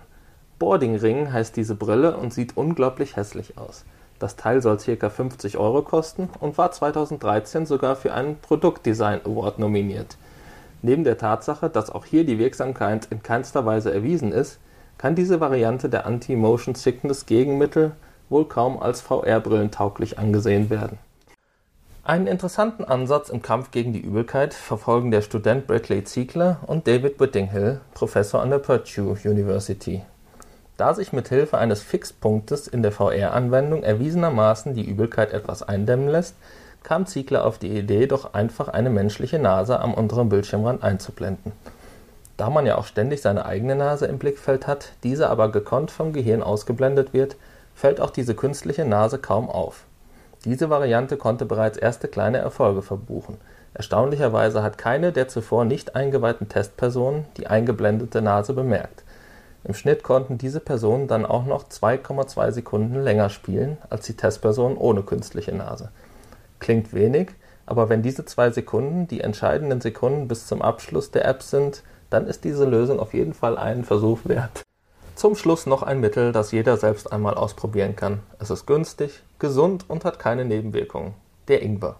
Boarding 0.59 0.95
Ring 0.95 1.33
heißt 1.33 1.57
diese 1.57 1.75
Brille 1.75 2.15
und 2.15 2.33
sieht 2.33 2.55
unglaublich 2.55 3.17
hässlich 3.17 3.57
aus. 3.57 3.83
Das 4.19 4.37
Teil 4.37 4.61
soll 4.61 4.77
ca. 4.77 5.09
50 5.09 5.57
Euro 5.57 5.81
kosten 5.81 6.29
und 6.39 6.57
war 6.57 6.71
2013 6.71 7.65
sogar 7.65 7.97
für 7.97 8.13
einen 8.13 8.37
Produktdesign 8.37 9.25
Award 9.25 9.59
nominiert. 9.59 10.15
Neben 10.81 11.03
der 11.03 11.17
Tatsache, 11.17 11.69
dass 11.69 11.89
auch 11.89 12.05
hier 12.05 12.25
die 12.25 12.39
Wirksamkeit 12.39 13.07
in 13.09 13.21
keinster 13.21 13.65
Weise 13.65 13.93
erwiesen 13.93 14.31
ist, 14.31 14.57
kann 14.97 15.15
diese 15.15 15.41
Variante 15.41 15.89
der 15.89 16.05
Anti-Motion 16.05 16.75
Sickness 16.75 17.25
Gegenmittel 17.25 17.91
wohl 18.29 18.45
kaum 18.45 18.81
als 18.81 19.01
VR-Brillen 19.01 19.71
tauglich 19.71 20.17
angesehen 20.17 20.69
werden 20.69 20.97
einen 22.05 22.27
interessanten 22.27 22.83
Ansatz 22.83 23.29
im 23.29 23.41
Kampf 23.41 23.71
gegen 23.71 23.93
die 23.93 24.01
Übelkeit 24.01 24.53
verfolgen 24.53 25.09
der 25.09 25.21
Student 25.21 25.67
Bradley 25.67 26.03
Ziegler 26.03 26.57
und 26.67 26.85
David 26.85 27.17
Whittinghill, 27.17 27.79
Professor 27.93 28.41
an 28.41 28.49
der 28.49 28.59
Purdue 28.59 29.17
University. 29.23 30.03
Da 30.75 30.93
sich 30.93 31.13
mit 31.13 31.29
Hilfe 31.29 31.57
eines 31.57 31.81
Fixpunktes 31.81 32.67
in 32.67 32.81
der 32.81 32.91
VR-Anwendung 32.91 33.83
erwiesenermaßen 33.83 34.73
die 34.73 34.83
Übelkeit 34.83 35.31
etwas 35.31 35.63
eindämmen 35.63 36.09
lässt, 36.09 36.35
kam 36.83 37.05
Ziegler 37.05 37.45
auf 37.45 37.57
die 37.57 37.77
Idee, 37.77 38.05
doch 38.05 38.33
einfach 38.33 38.67
eine 38.67 38.89
menschliche 38.89 39.39
Nase 39.39 39.79
am 39.79 39.93
unteren 39.93 40.27
Bildschirmrand 40.27 40.83
einzublenden. 40.83 41.53
Da 42.35 42.49
man 42.49 42.65
ja 42.65 42.77
auch 42.77 42.85
ständig 42.85 43.21
seine 43.21 43.45
eigene 43.45 43.77
Nase 43.77 44.07
im 44.07 44.17
Blickfeld 44.17 44.67
hat, 44.67 44.91
diese 45.03 45.29
aber 45.29 45.53
gekonnt 45.53 45.89
vom 45.89 46.11
Gehirn 46.11 46.43
ausgeblendet 46.43 47.13
wird, 47.13 47.37
fällt 47.73 48.01
auch 48.01 48.09
diese 48.09 48.35
künstliche 48.35 48.83
Nase 48.83 49.19
kaum 49.19 49.49
auf 49.49 49.85
diese 50.45 50.69
Variante 50.69 51.17
konnte 51.17 51.45
bereits 51.45 51.77
erste 51.77 52.07
kleine 52.07 52.39
Erfolge 52.39 52.81
verbuchen. 52.81 53.37
Erstaunlicherweise 53.73 54.61
hat 54.61 54.77
keine 54.77 55.11
der 55.11 55.27
zuvor 55.27 55.65
nicht 55.65 55.95
eingeweihten 55.95 56.49
Testpersonen 56.49 57.25
die 57.37 57.47
eingeblendete 57.47 58.21
Nase 58.21 58.53
bemerkt. 58.53 59.03
Im 59.63 59.73
Schnitt 59.73 60.03
konnten 60.03 60.37
diese 60.37 60.59
Personen 60.59 61.07
dann 61.07 61.25
auch 61.25 61.45
noch 61.45 61.63
2,2 61.63 62.51
Sekunden 62.51 63.01
länger 63.01 63.29
spielen 63.29 63.77
als 63.89 64.05
die 64.05 64.17
Testpersonen 64.17 64.77
ohne 64.77 65.03
künstliche 65.03 65.53
Nase. 65.55 65.89
Klingt 66.59 66.93
wenig, 66.93 67.29
aber 67.65 67.87
wenn 67.87 68.01
diese 68.01 68.25
zwei 68.25 68.51
Sekunden 68.51 69.07
die 69.07 69.21
entscheidenden 69.21 69.79
Sekunden 69.79 70.27
bis 70.27 70.47
zum 70.47 70.61
Abschluss 70.61 71.11
der 71.11 71.25
App 71.25 71.41
sind, 71.41 71.83
dann 72.09 72.27
ist 72.27 72.43
diese 72.43 72.65
Lösung 72.65 72.99
auf 72.99 73.13
jeden 73.13 73.33
Fall 73.33 73.57
einen 73.57 73.85
Versuch 73.85 74.19
wert. 74.25 74.63
Zum 75.15 75.35
Schluss 75.35 75.65
noch 75.65 75.83
ein 75.83 75.99
Mittel, 75.99 76.31
das 76.31 76.51
jeder 76.51 76.75
selbst 76.75 77.11
einmal 77.11 77.35
ausprobieren 77.35 77.95
kann. 77.95 78.19
Es 78.39 78.49
ist 78.49 78.65
günstig, 78.65 79.23
gesund 79.43 79.83
und 79.89 80.05
hat 80.05 80.19
keine 80.19 80.45
Nebenwirkungen. 80.45 81.15
Der 81.49 81.61
Ingwer. 81.61 81.97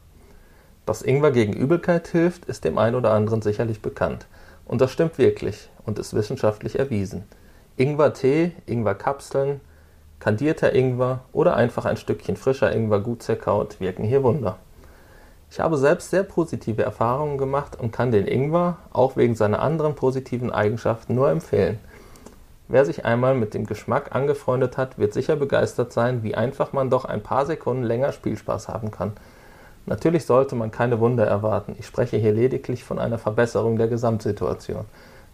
Dass 0.86 1.02
Ingwer 1.02 1.32
gegen 1.32 1.52
Übelkeit 1.52 2.08
hilft, 2.08 2.46
ist 2.46 2.64
dem 2.64 2.78
einen 2.78 2.96
oder 2.96 3.12
anderen 3.12 3.42
sicherlich 3.42 3.82
bekannt. 3.82 4.28
Und 4.64 4.80
das 4.80 4.92
stimmt 4.92 5.18
wirklich 5.18 5.70
und 5.86 6.00
ist 6.00 6.14
wissenschaftlich 6.14 6.80
erwiesen. 6.80 7.26
Ingwer-Tee, 7.76 8.54
Ingwer-Kapseln, 8.66 9.60
kandierter 10.22 10.74
Ingwer 10.74 11.26
oder 11.34 11.58
einfach 11.58 11.84
ein 11.84 11.98
Stückchen 11.98 12.38
frischer 12.38 12.74
Ingwer 12.74 13.02
gut 13.02 13.22
zerkaut 13.22 13.82
wirken 13.82 14.06
hier 14.06 14.24
Wunder. 14.24 14.58
Ich 15.52 15.60
habe 15.60 15.78
selbst 15.78 16.12
sehr 16.12 16.24
positive 16.24 16.82
Erfahrungen 16.82 17.38
gemacht 17.38 17.78
und 17.78 17.92
kann 17.92 18.12
den 18.12 18.26
Ingwer, 18.26 18.78
auch 18.94 19.18
wegen 19.18 19.36
seiner 19.36 19.62
anderen 19.62 19.96
positiven 19.96 20.50
Eigenschaften, 20.50 21.14
nur 21.14 21.30
empfehlen. 21.30 21.78
Wer 22.74 22.86
sich 22.86 23.06
einmal 23.06 23.36
mit 23.36 23.54
dem 23.54 23.68
Geschmack 23.68 24.16
angefreundet 24.16 24.78
hat, 24.78 24.98
wird 24.98 25.14
sicher 25.14 25.36
begeistert 25.36 25.94
sein, 25.94 26.24
wie 26.24 26.34
einfach 26.34 26.74
man 26.74 26.90
doch 26.90 27.06
ein 27.06 27.22
paar 27.22 27.46
Sekunden 27.46 27.84
länger 27.84 28.12
Spielspaß 28.12 28.68
haben 28.68 28.90
kann. 28.90 29.12
Natürlich 29.86 30.26
sollte 30.26 30.56
man 30.56 30.72
keine 30.72 31.00
Wunder 31.00 31.24
erwarten. 31.28 31.76
Ich 31.78 31.86
spreche 31.86 32.18
hier 32.18 32.34
lediglich 32.34 32.84
von 32.84 32.98
einer 32.98 33.20
Verbesserung 33.20 33.78
der 33.78 33.90
Gesamtsituation. 33.90 34.86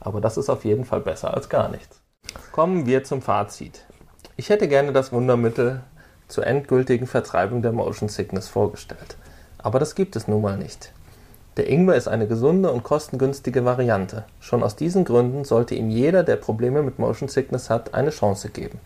Aber 0.02 0.20
das 0.20 0.36
ist 0.36 0.50
auf 0.50 0.66
jeden 0.66 0.84
Fall 0.84 1.00
besser 1.00 1.34
als 1.34 1.48
gar 1.48 1.70
nichts. 1.70 2.02
Kommen 2.52 2.86
wir 2.86 3.06
zum 3.06 3.22
Fazit. 3.22 3.86
Ich 4.36 4.50
hätte 4.50 4.68
gerne 4.68 4.92
das 4.92 5.14
Wundermittel 5.14 5.80
zur 6.28 6.46
endgültigen 6.46 7.08
Vertreibung 7.08 7.62
der 7.62 7.72
Motion 7.72 8.10
Sickness 8.10 8.50
vorgestellt. 8.50 9.16
Aber 9.60 9.80
das 9.80 9.96
gibt 9.96 10.18
es 10.18 10.28
nun 10.28 10.42
mal 10.42 10.58
nicht. 10.58 10.92
Der 11.60 11.70
Ingwer 11.70 11.96
ist 11.96 12.08
eine 12.08 12.26
gesunde 12.26 12.72
und 12.72 12.84
kostengünstige 12.84 13.66
Variante. 13.66 14.24
Schon 14.40 14.64
aus 14.64 14.78
diesen 14.78 15.04
Gründen 15.04 15.44
sollte 15.44 15.76
ihm 15.76 15.90
jeder, 15.90 16.24
der 16.24 16.38
Probleme 16.38 16.82
mit 16.84 17.00
Motion 17.00 17.28
Sickness 17.28 17.70
hat, 17.70 17.94
eine 17.94 18.12
Chance 18.12 18.48
geben. 18.48 18.80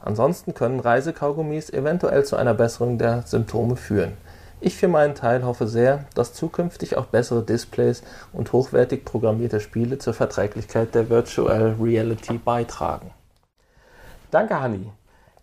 Ansonsten 0.00 0.52
können 0.52 0.80
Reisekaugummis 0.80 1.70
eventuell 1.70 2.24
zu 2.24 2.34
einer 2.34 2.52
Besserung 2.52 2.98
der 2.98 3.22
Symptome 3.26 3.76
führen. 3.76 4.14
Ich 4.60 4.74
für 4.74 4.88
meinen 4.88 5.14
Teil 5.14 5.44
hoffe 5.44 5.68
sehr, 5.68 6.04
dass 6.16 6.34
zukünftig 6.34 6.96
auch 6.96 7.06
bessere 7.06 7.44
Displays 7.44 8.02
und 8.32 8.52
hochwertig 8.52 9.04
programmierte 9.04 9.60
Spiele 9.60 9.98
zur 9.98 10.12
Verträglichkeit 10.12 10.96
der 10.96 11.10
Virtual 11.10 11.76
Reality 11.80 12.38
beitragen. 12.38 13.12
Danke, 14.32 14.60
Hanni. 14.60 14.90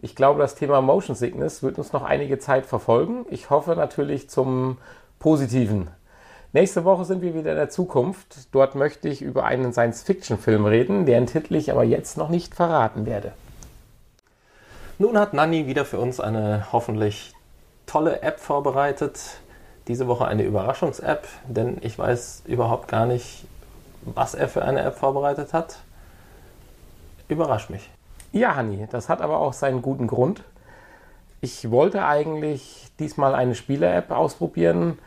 Ich 0.01 0.17
glaube, 0.17 0.41
das 0.41 0.55
Thema 0.55 0.81
Motion 0.81 1.15
Sickness 1.15 1.63
wird 1.63 1.77
uns 1.77 1.93
noch 1.93 2.03
einige 2.03 2.39
Zeit 2.39 2.65
verfolgen. 2.65 3.25
Ich 3.29 3.49
hoffe 3.49 3.73
natürlich 3.77 4.29
zum 4.29 4.79
Positiven. 5.17 5.87
Nächste 6.57 6.85
Woche 6.85 7.05
sind 7.05 7.21
wir 7.21 7.35
wieder 7.35 7.51
in 7.51 7.57
der 7.57 7.69
Zukunft. 7.69 8.47
Dort 8.51 8.73
möchte 8.73 9.07
ich 9.09 9.21
über 9.21 9.45
einen 9.45 9.73
Science-Fiction-Film 9.73 10.65
reden, 10.65 11.05
deren 11.05 11.27
Titel 11.27 11.53
ich 11.53 11.71
aber 11.71 11.83
jetzt 11.83 12.17
noch 12.17 12.29
nicht 12.29 12.55
verraten 12.55 13.05
werde. 13.05 13.33
Nun 14.97 15.19
hat 15.19 15.35
Nanni 15.35 15.67
wieder 15.67 15.85
für 15.85 15.99
uns 15.99 16.19
eine 16.19 16.65
hoffentlich 16.71 17.33
tolle 17.85 18.23
App 18.23 18.39
vorbereitet. 18.39 19.19
Diese 19.87 20.07
Woche 20.07 20.25
eine 20.25 20.41
Überraschungs-App, 20.41 21.27
denn 21.47 21.77
ich 21.81 21.99
weiß 21.99 22.41
überhaupt 22.47 22.87
gar 22.87 23.05
nicht, 23.05 23.45
was 24.01 24.33
er 24.33 24.49
für 24.49 24.65
eine 24.65 24.81
App 24.81 24.97
vorbereitet 24.97 25.53
hat. 25.53 25.77
Überrasch 27.27 27.69
mich. 27.69 27.87
Ja, 28.31 28.55
Hanni, 28.55 28.87
das 28.89 29.09
hat 29.09 29.21
aber 29.21 29.41
auch 29.41 29.53
seinen 29.53 29.83
guten 29.83 30.07
Grund. 30.07 30.41
Ich 31.39 31.69
wollte 31.69 32.03
eigentlich 32.03 32.87
diesmal 32.97 33.35
eine 33.35 33.53
Spiele-App 33.53 34.09
ausprobieren, 34.09 34.97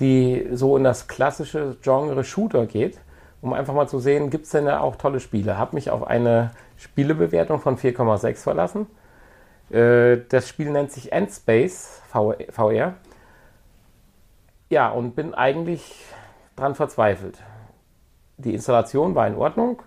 die 0.00 0.48
so 0.52 0.76
in 0.76 0.84
das 0.84 1.08
klassische 1.08 1.76
Genre 1.82 2.24
Shooter 2.24 2.66
geht, 2.66 2.98
um 3.40 3.52
einfach 3.52 3.74
mal 3.74 3.88
zu 3.88 3.98
sehen, 3.98 4.30
gibt 4.30 4.46
es 4.46 4.50
denn 4.50 4.66
da 4.66 4.80
auch 4.80 4.96
tolle 4.96 5.20
Spiele. 5.20 5.58
Habe 5.58 5.76
mich 5.76 5.90
auf 5.90 6.06
eine 6.06 6.50
Spielebewertung 6.76 7.60
von 7.60 7.76
4,6 7.76 8.42
verlassen 8.42 8.86
äh, 9.70 10.18
das 10.28 10.48
Spiel 10.48 10.70
nennt 10.70 10.92
sich 10.92 11.12
Endspace 11.12 12.02
VR. 12.50 12.94
Ja, 14.70 14.90
und 14.90 15.14
bin 15.14 15.34
eigentlich 15.34 16.04
dran 16.56 16.74
verzweifelt. 16.74 17.38
Die 18.36 18.54
Installation 18.54 19.14
war 19.14 19.26
in 19.26 19.36
Ordnung. 19.36 19.82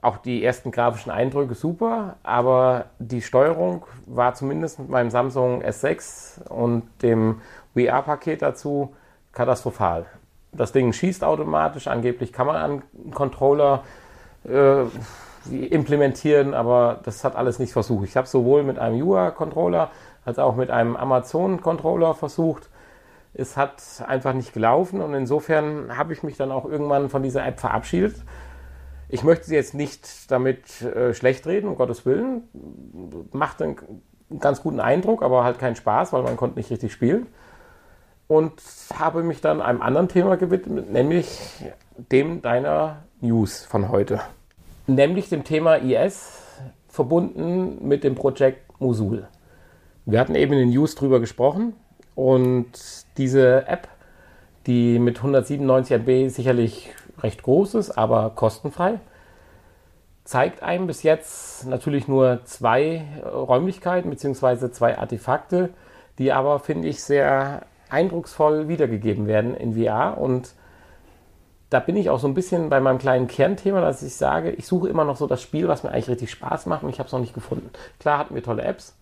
Auch 0.00 0.18
die 0.18 0.44
ersten 0.44 0.70
grafischen 0.70 1.10
Eindrücke 1.10 1.54
super, 1.54 2.16
aber 2.22 2.86
die 2.98 3.22
Steuerung 3.22 3.86
war 4.04 4.34
zumindest 4.34 4.78
mit 4.78 4.90
meinem 4.90 5.08
Samsung 5.08 5.62
S6 5.62 6.46
und 6.48 6.82
dem 7.00 7.40
VR-Paket 7.74 8.42
dazu 8.42 8.94
katastrophal. 9.34 10.06
Das 10.52 10.72
Ding 10.72 10.92
schießt 10.92 11.24
automatisch, 11.24 11.88
angeblich 11.88 12.32
kann 12.32 12.46
man 12.46 12.56
einen 12.56 13.10
Controller 13.12 13.82
äh, 14.48 14.84
implementieren, 15.50 16.54
aber 16.54 17.00
das 17.02 17.24
hat 17.24 17.36
alles 17.36 17.58
nicht 17.58 17.72
versucht. 17.72 18.08
Ich 18.08 18.16
habe 18.16 18.26
sowohl 18.26 18.62
mit 18.62 18.78
einem 18.78 18.96
Jura-Controller 18.96 19.90
als 20.24 20.38
auch 20.38 20.56
mit 20.56 20.70
einem 20.70 20.96
Amazon-Controller 20.96 22.14
versucht. 22.14 22.70
Es 23.34 23.56
hat 23.56 23.82
einfach 24.06 24.32
nicht 24.32 24.52
gelaufen 24.52 25.00
und 25.00 25.12
insofern 25.12 25.98
habe 25.98 26.12
ich 26.12 26.22
mich 26.22 26.36
dann 26.36 26.52
auch 26.52 26.64
irgendwann 26.64 27.10
von 27.10 27.22
dieser 27.22 27.44
App 27.44 27.58
verabschiedet. 27.58 28.16
Ich 29.08 29.22
möchte 29.22 29.46
sie 29.46 29.54
jetzt 29.54 29.74
nicht 29.74 30.30
damit 30.30 30.80
äh, 30.82 31.12
schlecht 31.14 31.46
reden, 31.46 31.68
um 31.68 31.76
Gottes 31.76 32.06
Willen. 32.06 32.44
Macht 33.32 33.60
einen 33.60 33.76
ganz 34.38 34.62
guten 34.62 34.80
Eindruck, 34.80 35.22
aber 35.22 35.44
halt 35.44 35.58
keinen 35.58 35.76
Spaß, 35.76 36.12
weil 36.12 36.22
man 36.22 36.36
konnte 36.36 36.56
nicht 36.56 36.70
richtig 36.70 36.92
spielen. 36.92 37.26
Und 38.26 38.54
habe 38.94 39.22
mich 39.22 39.40
dann 39.40 39.60
einem 39.60 39.82
anderen 39.82 40.08
Thema 40.08 40.36
gewidmet, 40.36 40.90
nämlich 40.90 41.40
dem 42.10 42.40
deiner 42.42 43.04
News 43.20 43.64
von 43.64 43.90
heute 43.90 44.20
nämlich 44.86 45.28
dem 45.28 45.44
Thema 45.44 45.76
IS 45.76 46.42
verbunden 46.88 47.86
mit 47.86 48.04
dem 48.04 48.14
Projekt 48.14 48.80
Mosul. 48.80 49.26
Wir 50.04 50.20
hatten 50.20 50.34
eben 50.34 50.52
in 50.52 50.58
den 50.60 50.70
News 50.70 50.94
drüber 50.94 51.20
gesprochen 51.20 51.74
und 52.14 52.66
diese 53.16 53.66
App, 53.66 53.88
die 54.66 54.98
mit 54.98 55.18
197 55.18 55.98
MB 55.98 56.28
sicherlich 56.30 56.92
recht 57.20 57.42
groß 57.42 57.74
ist, 57.74 57.90
aber 57.92 58.30
kostenfrei, 58.30 59.00
zeigt 60.24 60.62
einem 60.62 60.86
bis 60.86 61.02
jetzt 61.02 61.66
natürlich 61.66 62.08
nur 62.08 62.44
zwei 62.44 63.04
Räumlichkeiten 63.24 64.10
bzw. 64.10 64.70
zwei 64.70 64.98
Artefakte, 64.98 65.70
die 66.18 66.32
aber, 66.32 66.60
finde 66.60 66.88
ich, 66.88 67.02
sehr 67.02 67.62
eindrucksvoll 67.94 68.68
wiedergegeben 68.68 69.26
werden 69.26 69.54
in 69.54 69.74
VR 69.74 70.18
und 70.18 70.54
da 71.70 71.80
bin 71.80 71.96
ich 71.96 72.10
auch 72.10 72.20
so 72.20 72.28
ein 72.28 72.34
bisschen 72.34 72.68
bei 72.68 72.80
meinem 72.80 72.98
kleinen 72.98 73.26
Kernthema, 73.26 73.80
dass 73.80 74.02
ich 74.02 74.14
sage, 74.14 74.50
ich 74.50 74.66
suche 74.66 74.88
immer 74.88 75.04
noch 75.04 75.16
so 75.16 75.26
das 75.26 75.42
Spiel, 75.42 75.66
was 75.66 75.82
mir 75.82 75.90
eigentlich 75.90 76.08
richtig 76.08 76.30
Spaß 76.30 76.66
macht 76.66 76.82
und 76.82 76.90
ich 76.90 76.98
habe 76.98 77.06
es 77.06 77.12
noch 77.12 77.20
nicht 77.20 77.34
gefunden. 77.34 77.70
Klar 77.98 78.18
hatten 78.18 78.34
wir 78.34 78.42
tolle 78.42 78.62
Apps 78.62 78.96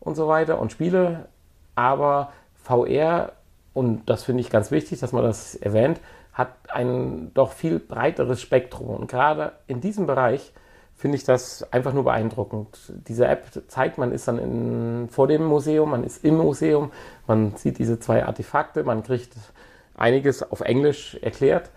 und 0.00 0.14
so 0.14 0.28
weiter 0.28 0.60
und 0.60 0.72
Spiele, 0.72 1.26
aber 1.74 2.32
VR, 2.62 3.32
und 3.74 4.08
das 4.08 4.24
finde 4.24 4.40
ich 4.40 4.50
ganz 4.50 4.70
wichtig, 4.70 5.00
dass 5.00 5.12
man 5.12 5.22
das 5.22 5.54
erwähnt, 5.54 6.00
hat 6.32 6.50
ein 6.68 7.32
doch 7.34 7.52
viel 7.52 7.78
breiteres 7.78 8.40
Spektrum. 8.40 8.88
Und 8.88 9.10
gerade 9.10 9.52
in 9.66 9.80
diesem 9.80 10.06
Bereich 10.06 10.52
finde 10.96 11.16
ich 11.16 11.24
das 11.24 11.70
einfach 11.72 11.92
nur 11.92 12.04
beeindruckend. 12.04 12.92
Diese 13.06 13.26
App 13.26 13.44
zeigt, 13.68 13.98
man 13.98 14.12
ist 14.12 14.28
dann 14.28 14.38
in, 14.38 15.08
vor 15.10 15.28
dem 15.28 15.44
Museum, 15.44 15.90
man 15.90 16.04
ist 16.04 16.24
im 16.24 16.36
Museum, 16.36 16.90
man 17.26 17.54
sieht 17.56 17.78
diese 17.78 18.00
zwei 18.00 18.24
Artefakte, 18.24 18.82
man 18.82 19.02
kriegt 19.02 19.32
einiges 19.94 20.42
auf 20.42 20.60
Englisch 20.60 21.18
erklärt. 21.20 21.70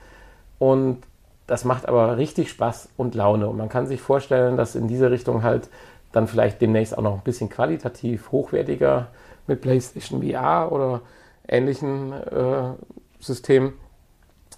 Und 0.57 0.99
das 1.47 1.65
macht 1.65 1.87
aber 1.87 2.17
richtig 2.17 2.49
Spaß 2.49 2.89
und 2.95 3.15
Laune. 3.15 3.47
Und 3.47 3.57
man 3.57 3.69
kann 3.69 3.87
sich 3.87 4.01
vorstellen, 4.01 4.55
dass 4.55 4.75
in 4.75 4.87
diese 4.87 5.11
Richtung 5.11 5.43
halt 5.43 5.69
dann 6.11 6.27
vielleicht 6.27 6.61
demnächst 6.61 6.97
auch 6.97 7.01
noch 7.01 7.15
ein 7.15 7.23
bisschen 7.23 7.49
qualitativ 7.49 8.31
hochwertiger 8.31 9.07
mit 9.47 9.61
PlayStation 9.61 10.23
VR 10.23 10.71
oder 10.71 11.01
ähnlichen 11.47 12.13
äh, 12.13 12.73
Systemen 13.19 13.73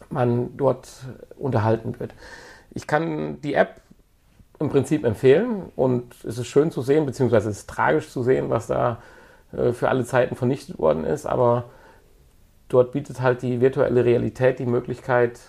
man 0.10 0.58
dort 0.58 0.90
unterhalten 1.38 2.00
wird. 2.00 2.14
Ich 2.74 2.88
kann 2.88 3.40
die 3.42 3.54
App 3.54 3.82
im 4.62 4.70
Prinzip 4.70 5.04
empfehlen 5.04 5.72
und 5.76 6.14
es 6.24 6.38
ist 6.38 6.48
schön 6.48 6.72
zu 6.72 6.82
sehen, 6.82 7.06
beziehungsweise 7.06 7.50
es 7.50 7.60
ist 7.60 7.70
tragisch 7.70 8.10
zu 8.10 8.24
sehen, 8.24 8.50
was 8.50 8.68
da 8.68 9.00
äh, 9.52 9.74
für 9.74 9.90
alle 9.90 10.06
Zeiten 10.06 10.36
vernichtet 10.36 10.80
worden 10.80 11.04
ist, 11.04 11.26
aber 11.26 11.66
dort 12.70 12.92
bietet 12.94 13.22
halt 13.22 13.42
die 13.42 13.60
virtuelle 13.60 14.06
Realität 14.06 14.60
die 14.60 14.66
Möglichkeit, 14.66 15.40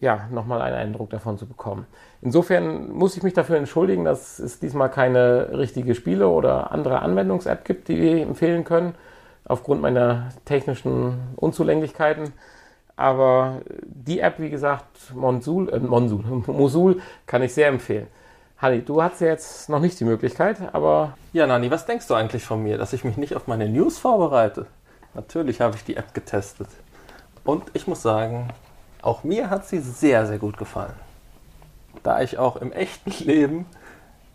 ja, 0.00 0.28
nochmal 0.30 0.62
einen 0.62 0.76
Eindruck 0.76 1.10
davon 1.10 1.38
zu 1.38 1.46
bekommen. 1.46 1.86
Insofern 2.22 2.90
muss 2.90 3.16
ich 3.16 3.22
mich 3.22 3.34
dafür 3.34 3.56
entschuldigen, 3.56 4.04
dass 4.04 4.38
es 4.38 4.60
diesmal 4.60 4.90
keine 4.90 5.58
richtige 5.58 5.94
Spiele 5.94 6.28
oder 6.28 6.72
andere 6.72 7.02
Anwendungs-App 7.02 7.64
gibt, 7.64 7.88
die 7.88 8.00
wir 8.00 8.22
empfehlen 8.22 8.64
können, 8.64 8.94
aufgrund 9.44 9.80
meiner 9.80 10.28
technischen 10.44 11.18
Unzulänglichkeiten. 11.36 12.32
Aber 12.98 13.60
die 13.84 14.20
App, 14.20 14.34
wie 14.38 14.50
gesagt, 14.50 15.14
Monsul, 15.14 15.68
äh, 15.70 15.78
Monsul, 15.78 16.24
Mosul, 16.46 17.00
kann 17.26 17.42
ich 17.42 17.54
sehr 17.54 17.68
empfehlen. 17.68 18.08
Hanni, 18.58 18.82
du 18.82 19.00
hast 19.00 19.20
ja 19.20 19.28
jetzt 19.28 19.68
noch 19.68 19.78
nicht 19.78 19.98
die 20.00 20.04
Möglichkeit, 20.04 20.56
aber. 20.72 21.16
Ja, 21.32 21.46
Nani, 21.46 21.70
was 21.70 21.86
denkst 21.86 22.08
du 22.08 22.14
eigentlich 22.14 22.44
von 22.44 22.62
mir, 22.62 22.76
dass 22.76 22.92
ich 22.92 23.04
mich 23.04 23.16
nicht 23.16 23.36
auf 23.36 23.46
meine 23.46 23.68
News 23.68 23.98
vorbereite? 23.98 24.66
Natürlich 25.14 25.60
habe 25.60 25.76
ich 25.76 25.84
die 25.84 25.96
App 25.96 26.12
getestet. 26.12 26.68
Und 27.44 27.62
ich 27.72 27.86
muss 27.86 28.02
sagen, 28.02 28.48
auch 29.00 29.22
mir 29.22 29.48
hat 29.48 29.66
sie 29.66 29.78
sehr, 29.78 30.26
sehr 30.26 30.38
gut 30.38 30.58
gefallen. 30.58 30.94
Da 32.02 32.20
ich 32.20 32.36
auch 32.36 32.56
im 32.56 32.72
echten 32.72 33.10
Leben 33.24 33.66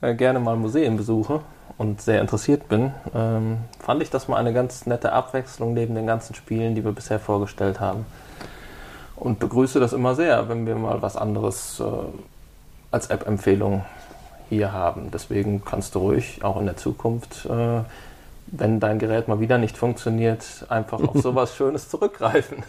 äh, 0.01 0.15
gerne 0.15 0.39
mal 0.39 0.55
Museen 0.55 0.95
besuche, 0.95 1.41
und 1.77 2.01
sehr 2.01 2.21
interessiert 2.21 2.67
bin, 2.67 2.93
ähm, 3.13 3.57
fand 3.79 4.01
ich 4.01 4.09
das 4.09 4.27
mal 4.27 4.37
eine 4.37 4.53
ganz 4.53 4.85
nette 4.85 5.11
Abwechslung 5.13 5.73
neben 5.73 5.95
den 5.95 6.07
ganzen 6.07 6.35
Spielen, 6.35 6.75
die 6.75 6.85
wir 6.85 6.91
bisher 6.91 7.19
vorgestellt 7.19 7.79
haben. 7.79 8.05
Und 9.23 9.39
begrüße 9.39 9.79
das 9.79 9.93
immer 9.93 10.15
sehr, 10.15 10.49
wenn 10.49 10.67
wir 10.67 10.75
mal 10.75 11.01
was 11.01 11.15
anderes 11.15 11.79
äh, 11.79 11.83
als 12.91 13.07
App-Empfehlung 13.07 13.85
hier 14.49 14.73
haben. 14.73 15.11
Deswegen 15.13 15.63
kannst 15.63 15.95
du 15.95 15.99
ruhig 15.99 16.43
auch 16.43 16.59
in 16.59 16.65
der 16.65 16.75
Zukunft, 16.75 17.45
äh, 17.45 17.83
wenn 18.47 18.81
dein 18.81 18.99
Gerät 18.99 19.29
mal 19.29 19.39
wieder 19.39 19.57
nicht 19.57 19.77
funktioniert, 19.77 20.65
einfach 20.67 21.01
auf 21.01 21.15
sowas 21.21 21.55
Schönes 21.55 21.87
zurückgreifen. 21.87 22.63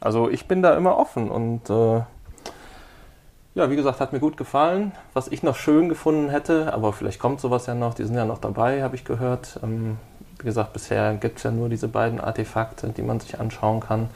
Also 0.00 0.30
ich 0.30 0.48
bin 0.48 0.62
da 0.62 0.74
immer 0.78 0.96
offen 0.96 1.30
und 1.30 1.68
äh, 1.68 2.00
ja, 3.54 3.70
wie 3.70 3.76
gesagt, 3.76 4.00
hat 4.00 4.14
mir 4.14 4.20
gut 4.20 4.38
gefallen. 4.38 4.92
Was 5.12 5.28
ich 5.28 5.42
noch 5.42 5.56
schön 5.56 5.90
gefunden 5.90 6.30
hätte, 6.30 6.72
aber 6.72 6.94
vielleicht 6.94 7.20
kommt 7.20 7.38
sowas 7.42 7.66
ja 7.66 7.74
noch, 7.74 7.92
die 7.92 8.04
sind 8.04 8.14
ja 8.16 8.24
noch 8.24 8.38
dabei, 8.38 8.82
habe 8.82 8.96
ich 8.96 9.04
gehört. 9.04 9.60
Ähm, 9.62 9.98
wie 10.38 10.46
gesagt, 10.46 10.72
bisher 10.72 11.12
gibt 11.16 11.36
es 11.36 11.42
ja 11.42 11.50
nur 11.50 11.68
diese 11.68 11.88
beiden 11.88 12.18
Artefakte, 12.18 12.88
die 12.96 13.02
man 13.02 13.20
sich 13.20 13.38
anschauen 13.38 13.80
kann. 13.80 14.08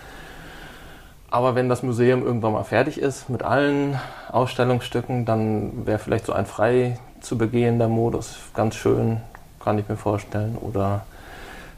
Aber 1.32 1.54
wenn 1.54 1.70
das 1.70 1.82
Museum 1.82 2.26
irgendwann 2.26 2.52
mal 2.52 2.62
fertig 2.62 3.00
ist 3.00 3.30
mit 3.30 3.42
allen 3.42 3.98
Ausstellungsstücken, 4.30 5.24
dann 5.24 5.86
wäre 5.86 5.98
vielleicht 5.98 6.26
so 6.26 6.34
ein 6.34 6.44
frei 6.44 6.98
zu 7.22 7.38
begehender 7.38 7.88
Modus 7.88 8.36
ganz 8.52 8.74
schön, 8.74 9.22
kann 9.58 9.78
ich 9.78 9.88
mir 9.88 9.96
vorstellen. 9.96 10.58
Oder 10.60 11.06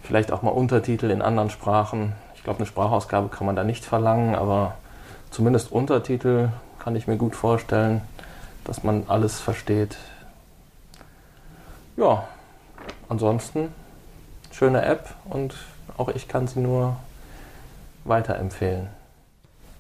vielleicht 0.02 0.32
auch 0.32 0.42
mal 0.42 0.50
Untertitel 0.50 1.08
in 1.08 1.22
anderen 1.22 1.50
Sprachen. 1.50 2.14
Ich 2.34 2.42
glaube, 2.42 2.58
eine 2.58 2.66
Sprachausgabe 2.66 3.28
kann 3.28 3.46
man 3.46 3.54
da 3.54 3.62
nicht 3.62 3.84
verlangen, 3.84 4.34
aber 4.34 4.74
zumindest 5.30 5.70
Untertitel 5.70 6.48
kann 6.80 6.96
ich 6.96 7.06
mir 7.06 7.16
gut 7.16 7.36
vorstellen, 7.36 8.00
dass 8.64 8.82
man 8.82 9.04
alles 9.06 9.38
versteht. 9.38 9.96
Ja, 11.96 12.24
ansonsten 13.08 13.72
schöne 14.50 14.84
App 14.84 15.10
und 15.26 15.54
auch 15.96 16.08
ich 16.08 16.26
kann 16.26 16.48
sie 16.48 16.58
nur 16.58 16.96
weiterempfehlen. 18.02 19.03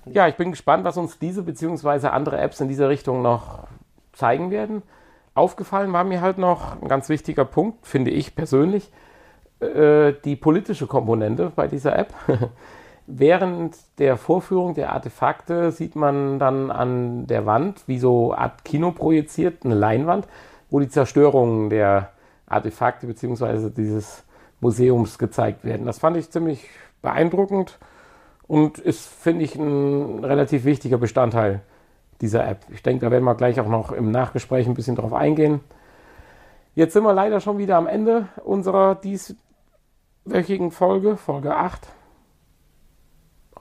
Ja, 0.06 0.28
ich 0.28 0.36
bin 0.36 0.50
gespannt, 0.50 0.84
was 0.84 0.96
uns 0.96 1.18
diese 1.18 1.42
bzw. 1.42 2.08
andere 2.08 2.38
Apps 2.38 2.60
in 2.60 2.68
dieser 2.68 2.88
Richtung 2.88 3.22
noch 3.22 3.66
zeigen 4.12 4.50
werden. 4.50 4.82
Aufgefallen 5.34 5.92
war 5.92 6.04
mir 6.04 6.20
halt 6.20 6.38
noch 6.38 6.80
ein 6.80 6.88
ganz 6.88 7.08
wichtiger 7.08 7.44
Punkt, 7.44 7.86
finde 7.86 8.10
ich 8.10 8.36
persönlich, 8.36 8.92
äh, 9.60 10.12
die 10.24 10.36
politische 10.36 10.86
Komponente 10.86 11.52
bei 11.54 11.66
dieser 11.68 11.98
App. 11.98 12.12
Während 13.06 13.76
der 13.98 14.16
Vorführung 14.16 14.74
der 14.74 14.92
Artefakte 14.92 15.72
sieht 15.72 15.96
man 15.96 16.38
dann 16.38 16.70
an 16.70 17.26
der 17.26 17.44
Wand, 17.44 17.82
wie 17.86 17.98
so 17.98 18.32
Art 18.32 18.64
Kino 18.64 18.92
projiziert, 18.92 19.64
eine 19.64 19.74
Leinwand, 19.74 20.26
wo 20.70 20.80
die 20.80 20.88
Zerstörungen 20.88 21.68
der 21.68 22.10
Artefakte 22.46 23.06
bzw. 23.06 23.70
dieses 23.70 24.24
Museums 24.60 25.18
gezeigt 25.18 25.64
werden. 25.64 25.84
Das 25.84 25.98
fand 25.98 26.16
ich 26.16 26.30
ziemlich 26.30 26.68
beeindruckend 27.02 27.78
und 28.46 28.78
ist, 28.78 29.06
finde 29.06 29.44
ich, 29.44 29.56
ein 29.56 30.24
relativ 30.24 30.64
wichtiger 30.64 30.98
Bestandteil 30.98 31.60
dieser 32.20 32.46
App. 32.46 32.64
Ich 32.72 32.82
denke, 32.82 33.06
da 33.06 33.10
werden 33.10 33.24
wir 33.24 33.34
gleich 33.34 33.60
auch 33.60 33.68
noch 33.68 33.92
im 33.92 34.10
Nachgespräch 34.10 34.66
ein 34.66 34.74
bisschen 34.74 34.96
drauf 34.96 35.12
eingehen. 35.12 35.60
Jetzt 36.74 36.92
sind 36.92 37.04
wir 37.04 37.12
leider 37.12 37.40
schon 37.40 37.58
wieder 37.58 37.76
am 37.76 37.86
Ende 37.86 38.28
unserer 38.44 38.94
dieswöchigen 38.96 40.70
Folge, 40.70 41.16
Folge 41.16 41.54
8 41.54 41.88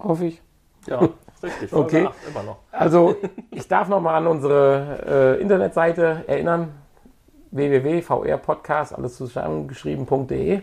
hoffe 0.03 0.25
ich. 0.25 0.41
Ja, 0.87 0.99
richtig. 1.43 1.69
Folge 1.69 1.85
okay. 1.85 2.07
8 2.07 2.15
immer 2.29 2.43
noch. 2.43 2.57
Also, 2.71 3.15
ich 3.51 3.67
darf 3.67 3.87
nochmal 3.87 4.15
an 4.15 4.27
unsere 4.27 5.37
äh, 5.37 5.41
Internetseite 5.41 6.23
erinnern: 6.27 6.73
www.vrpodcast, 7.51 8.95
alles 8.95 9.15
zusammengeschrieben.de. 9.17 10.61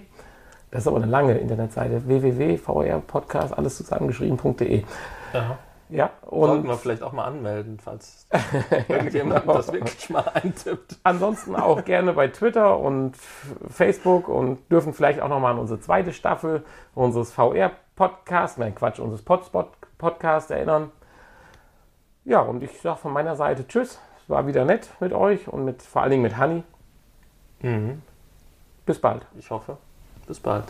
Das 0.70 0.82
ist 0.82 0.86
aber 0.86 0.98
eine 0.98 1.06
lange 1.06 1.36
Internetseite: 1.38 2.06
www.vrpodcast, 2.06 3.56
alles 3.56 3.76
zusammengeschrieben.de. 3.76 4.84
Ja. 5.32 5.58
Ja, 5.92 6.10
und 6.26 6.47
Sollten 6.47 6.68
wir 6.68 6.76
vielleicht 6.76 7.02
auch 7.02 7.12
mal 7.12 7.25
anmelden, 7.25 7.80
falls 7.82 8.28
irgendjemand 8.88 9.42
genau. 9.42 9.54
das 9.54 9.73
wirklich 9.73 10.08
mal 10.08 10.25
eintippt. 10.34 10.99
Ansonsten 11.02 11.56
auch 11.56 11.84
gerne 11.84 12.12
bei 12.12 12.28
Twitter 12.28 12.78
und 12.78 13.16
Facebook 13.68 14.28
und 14.28 14.71
dürfen 14.71 14.95
vielleicht 14.95 15.21
auch 15.21 15.28
nochmal 15.28 15.54
an 15.54 15.58
unsere 15.58 15.80
zweite 15.80 16.12
Staffel 16.12 16.62
unseres 16.95 17.32
VR-Podcasts, 17.32 18.56
nein 18.56 18.75
Quatsch, 18.76 19.00
unseres 19.00 19.23
Podspot-Podcasts 19.23 20.52
erinnern. 20.52 20.92
Ja, 22.25 22.40
und 22.40 22.62
ich 22.62 22.80
sage 22.80 22.99
von 22.99 23.12
meiner 23.12 23.34
Seite 23.34 23.66
Tschüss. 23.66 23.99
Es 24.23 24.30
war 24.30 24.47
wieder 24.47 24.64
nett 24.64 24.90
mit 25.00 25.12
euch 25.12 25.49
und 25.49 25.64
mit 25.64 25.82
vor 25.82 26.02
allen 26.02 26.12
Dingen 26.12 26.23
mit 26.23 26.36
Hanni. 26.36 26.62
Mhm. 27.62 28.02
Bis 28.86 29.00
bald. 29.00 29.26
Ich 29.36 29.50
hoffe. 29.50 29.76
Bis 30.30 30.38
bald. 30.38 30.66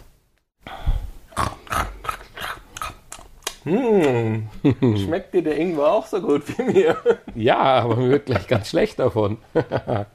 Hm, 3.64 4.49
schmeckt 4.96 5.35
dir 5.35 5.42
der 5.42 5.59
Ingwer 5.59 5.92
auch 5.92 6.07
so 6.07 6.18
gut 6.23 6.44
wie 6.49 6.62
mir? 6.62 6.96
Ja, 7.35 7.59
aber 7.59 7.96
mir 7.96 8.09
wird 8.09 8.25
gleich 8.25 8.49
ganz 8.49 8.70
schlecht 8.70 8.99
davon. 8.99 9.37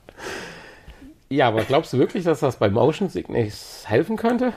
ja, 1.29 1.47
aber 1.47 1.63
glaubst 1.63 1.93
du 1.93 1.99
wirklich, 1.99 2.23
dass 2.23 2.39
das 2.39 2.55
bei 2.55 2.71
Motion 2.71 3.08
Sickness 3.08 3.84
helfen 3.86 4.17
könnte? 4.17 4.51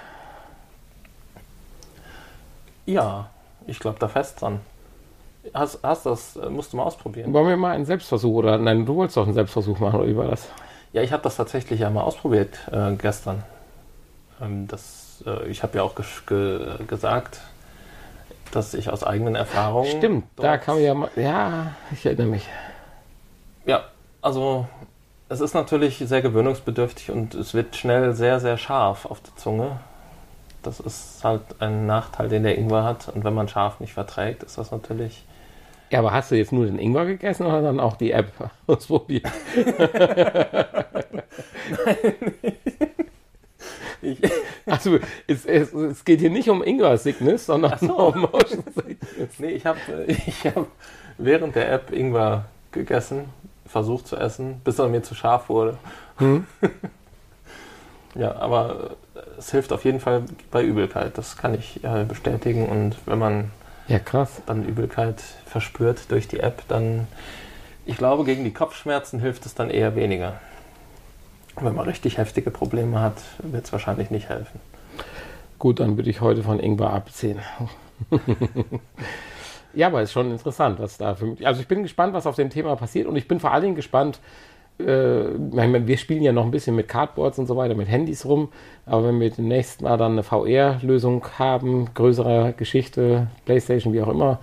Ja, 2.87 3.29
ich 3.67 3.81
glaube 3.81 3.99
da 3.99 4.09
fest 4.09 4.41
dran. 4.41 4.61
Hast, 5.53 5.81
hast 5.83 6.07
das, 6.07 6.39
musst 6.49 6.73
du 6.73 6.79
mal 6.79 6.85
ausprobieren. 6.85 7.31
Wollen 7.35 7.49
wir 7.49 7.59
mal 7.59 7.75
einen 7.75 7.85
Selbstversuch 7.85 8.37
oder 8.37 8.57
nein, 8.57 8.87
du 8.87 8.95
wolltest 8.95 9.19
doch 9.19 9.27
einen 9.27 9.35
Selbstversuch 9.35 9.81
machen 9.81 10.01
oder 10.01 10.09
wie 10.09 10.17
war 10.17 10.29
das? 10.29 10.49
Ja, 10.95 11.03
ich 11.03 11.13
habe 11.13 11.23
das 11.23 11.37
tatsächlich 11.37 11.81
ja 11.81 11.91
mal 11.91 12.05
ausprobiert 12.05 12.59
äh, 12.73 12.95
gestern. 12.95 13.43
Ähm, 14.41 14.67
das, 14.69 15.23
äh, 15.27 15.47
ich 15.49 15.63
habe 15.63 15.79
ja 15.79 15.83
auch 15.83 15.95
ge 15.95 16.05
gesagt, 16.87 17.41
dass 18.53 18.75
ich 18.75 18.91
aus 18.91 19.05
eigenen 19.05 19.35
Erfahrungen. 19.35 19.91
Stimmt, 19.99 20.25
da 20.37 20.57
kann 20.57 20.77
man 20.77 20.85
ja 20.85 20.95
mal. 20.95 21.11
Ja, 21.17 21.75
ich 21.93 22.07
erinnere 22.07 22.27
mich. 22.27 22.49
Ja, 23.67 23.85
also 24.23 24.67
es 25.29 25.41
ist 25.41 25.55
natürlich 25.55 25.99
sehr 25.99 26.23
gewöhnungsbedürftig 26.23 27.11
und 27.11 27.35
es 27.35 27.53
wird 27.55 27.77
schnell 27.77 28.15
sehr, 28.15 28.41
sehr 28.41 28.57
scharf 28.57 29.05
auf 29.05 29.21
der 29.21 29.37
Zunge. 29.37 29.81
Das 30.63 30.81
ist 30.81 31.23
halt 31.23 31.43
ein 31.61 31.87
Nachteil, 31.87 32.29
den 32.29 32.43
der 32.43 32.59
Ingwer 32.59 32.85
hat. 32.85 33.09
Und 33.09 33.25
wenn 33.25 33.35
man 33.35 33.49
scharf 33.49 33.81
nicht 33.81 33.93
verträgt, 33.93 34.43
ist 34.43 34.59
das 34.59 34.71
natürlich. 34.71 35.25
Ja, 35.91 36.01
aber 36.01 36.13
hast 36.13 36.31
du 36.31 36.37
jetzt 36.37 36.53
nur 36.53 36.67
den 36.67 36.79
Ingwer 36.79 37.07
gegessen 37.07 37.47
oder 37.47 37.63
dann 37.63 37.81
auch 37.81 37.97
die 37.97 38.13
App 38.13 38.33
ausprobiert? 38.67 39.27
Nein. 41.85 42.88
Ich, 44.03 44.19
also 44.67 44.99
es, 45.27 45.45
es, 45.45 45.73
es, 45.73 46.05
geht 46.05 46.21
hier 46.21 46.31
nicht 46.31 46.49
um 46.49 46.63
Ingwer-Sickness, 46.63 47.47
sondern 47.47 47.79
so. 47.79 47.97
um 47.97 48.21
Motion 48.21 48.65
Sickness. 48.75 49.39
Nee, 49.39 49.51
ich 49.51 49.67
habe 49.67 49.79
ich 50.07 50.47
hab 50.47 50.67
während 51.19 51.57
der 51.57 51.73
App 51.73 51.93
Ingwer 51.93 52.45
gegessen, 52.73 53.27
versucht 53.67 54.07
zu 54.07 54.17
essen, 54.17 54.61
bis 54.65 54.79
er 54.79 54.89
mir 54.89 55.03
zu 55.03 55.15
scharf 55.15 55.49
wurde. 55.49 55.77
Hm? 56.19 56.47
ja, 58.15 58.35
aber 58.37 58.97
es 59.37 59.51
hilft 59.51 59.73
auf 59.73 59.85
jeden 59.85 60.01
Fall 60.01 60.25
bei 60.51 60.63
Übelkeit. 60.63 61.19
Das 61.19 61.37
kann 61.37 61.55
ich 61.55 61.83
äh, 61.85 62.05
bestätigen. 62.05 62.69
Und 62.69 62.97
wenn 63.07 63.19
man 63.19 63.51
ja, 63.89 63.99
krass. 63.99 64.43
dann 64.47 64.65
Übelkeit 64.65 65.21
verspürt 65.47 66.11
durch 66.11 66.29
die 66.29 66.41
App, 66.41 66.63
dann, 66.69 67.07
ich 67.87 67.97
glaube, 67.97 68.25
gegen 68.25 68.45
die 68.45 68.53
Kopfschmerzen 68.53 69.21
hilft 69.21 69.47
es 69.47 69.55
dann 69.55 69.71
eher 69.71 69.97
weniger. 69.97 70.41
Wenn 71.61 71.75
man 71.75 71.87
richtig 71.87 72.19
heftige 72.19 72.51
Probleme 72.51 73.01
hat, 73.01 73.17
wird 73.43 73.65
es 73.65 73.73
wahrscheinlich 73.73 74.11
nicht 74.11 74.29
helfen. 74.29 74.61
Gut, 75.59 75.81
dann 75.81 75.97
würde 75.97 76.11
ich 76.11 76.21
heute 76.21 76.43
von 76.43 76.61
Ingwer 76.61 76.93
abziehen. 76.93 77.41
ja, 79.75 79.89
aber 79.89 80.03
es 80.03 80.11
ist 80.11 80.13
schon 80.13 80.31
interessant, 80.31 80.79
was 80.79 80.99
da 80.99 81.15
für 81.15 81.27
mich. 81.27 81.47
Also 81.47 81.61
ich 81.61 81.69
bin 81.69 81.83
gespannt, 81.83 82.15
was 82.15 82.27
auf 82.27 82.37
dem 82.37 82.51
Thema 82.51 82.77
passiert 82.77 83.07
und 83.07 83.17
ich 83.17 83.27
bin 83.27 83.41
vor 83.41 83.53
allen 83.53 83.65
Dingen 83.65 83.75
gespannt, 83.75 84.21
äh, 84.79 84.85
wir 84.85 85.97
spielen 85.97 86.23
ja 86.23 86.33
noch 86.33 86.45
ein 86.45 86.53
bisschen 86.53 86.77
mit 86.77 86.87
Cardboards 86.87 87.39
und 87.39 87.47
so 87.47 87.57
weiter, 87.57 87.75
mit 87.75 87.89
Handys 87.89 88.25
rum, 88.25 88.51
aber 88.87 89.09
wenn 89.09 89.19
wir 89.19 89.31
demnächst 89.31 89.83
mal 89.83 89.97
dann 89.97 90.13
eine 90.13 90.23
VR-Lösung 90.23 91.25
haben, 91.39 91.93
größerer 91.95 92.53
Geschichte, 92.53 93.27
Playstation, 93.45 93.93
wie 93.93 94.03
auch 94.03 94.09
immer, 94.09 94.39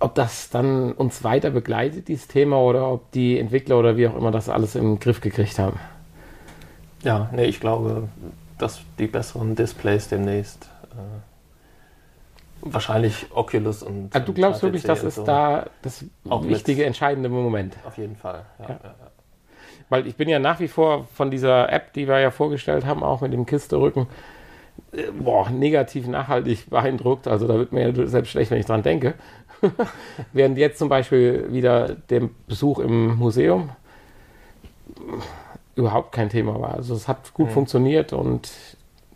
ob 0.00 0.14
das 0.14 0.50
dann 0.50 0.92
uns 0.92 1.24
weiter 1.24 1.50
begleitet, 1.50 2.08
dieses 2.08 2.28
Thema, 2.28 2.58
oder 2.60 2.90
ob 2.90 3.10
die 3.12 3.38
Entwickler 3.38 3.78
oder 3.78 3.96
wie 3.96 4.06
auch 4.06 4.16
immer 4.16 4.30
das 4.30 4.48
alles 4.48 4.74
im 4.74 5.00
Griff 5.00 5.20
gekriegt 5.20 5.58
haben. 5.58 5.78
Ja, 7.02 7.28
nee, 7.32 7.44
ich 7.44 7.60
glaube, 7.60 8.08
dass 8.58 8.80
die 8.98 9.06
besseren 9.06 9.54
Displays 9.54 10.08
demnächst 10.08 10.68
äh, 10.92 12.72
wahrscheinlich 12.72 13.26
Oculus 13.34 13.82
und. 13.82 14.14
Also 14.14 14.26
du 14.26 14.32
glaubst 14.32 14.62
wirklich, 14.62 14.82
das 14.82 15.04
ist 15.04 15.16
so 15.16 15.24
da 15.24 15.66
das 15.82 16.04
wichtige, 16.24 16.84
entscheidende 16.84 17.28
Moment? 17.28 17.76
Auf 17.84 17.98
jeden 17.98 18.16
Fall, 18.16 18.44
ja, 18.58 18.68
ja. 18.68 18.80
Ja, 18.82 18.94
Weil 19.88 20.06
ich 20.06 20.16
bin 20.16 20.28
ja 20.28 20.38
nach 20.38 20.60
wie 20.60 20.68
vor 20.68 21.06
von 21.14 21.30
dieser 21.30 21.72
App, 21.72 21.92
die 21.92 22.08
wir 22.08 22.18
ja 22.18 22.30
vorgestellt 22.30 22.84
haben, 22.84 23.02
auch 23.02 23.20
mit 23.20 23.32
dem 23.32 23.46
Kisterrücken, 23.46 24.06
äh, 24.92 25.10
boah, 25.12 25.50
negativ 25.50 26.06
nachhaltig 26.08 26.68
beeindruckt. 26.70 27.28
Also 27.28 27.46
da 27.46 27.54
wird 27.54 27.72
mir 27.72 27.90
ja 27.90 28.06
selbst 28.06 28.30
schlecht, 28.30 28.50
wenn 28.50 28.58
ich 28.58 28.66
dran 28.66 28.82
denke. 28.82 29.14
Während 30.32 30.58
jetzt 30.58 30.78
zum 30.78 30.88
Beispiel 30.88 31.52
wieder 31.52 31.88
der 31.88 32.28
Besuch 32.46 32.78
im 32.78 33.16
Museum 33.16 33.70
überhaupt 35.74 36.12
kein 36.12 36.28
Thema 36.28 36.60
war. 36.60 36.74
Also 36.74 36.94
es 36.94 37.08
hat 37.08 37.32
gut 37.34 37.48
mhm. 37.48 37.52
funktioniert 37.52 38.12
und 38.12 38.50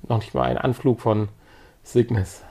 noch 0.09 0.18
nicht 0.18 0.35
mal 0.35 0.44
ein 0.44 0.59
Anflug 0.59 1.00
von 1.00 1.28
Cygnus. 1.85 2.42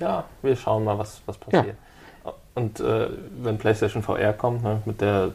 Ja, 0.00 0.24
wir 0.42 0.56
schauen 0.56 0.84
mal, 0.84 0.98
was, 0.98 1.22
was 1.26 1.38
passiert. 1.38 1.76
Ja. 2.24 2.32
Und 2.54 2.80
äh, 2.80 3.08
wenn 3.42 3.58
PlayStation 3.58 4.02
VR 4.02 4.32
kommt, 4.32 4.62
ne, 4.62 4.80
mit 4.84 5.00
der 5.00 5.32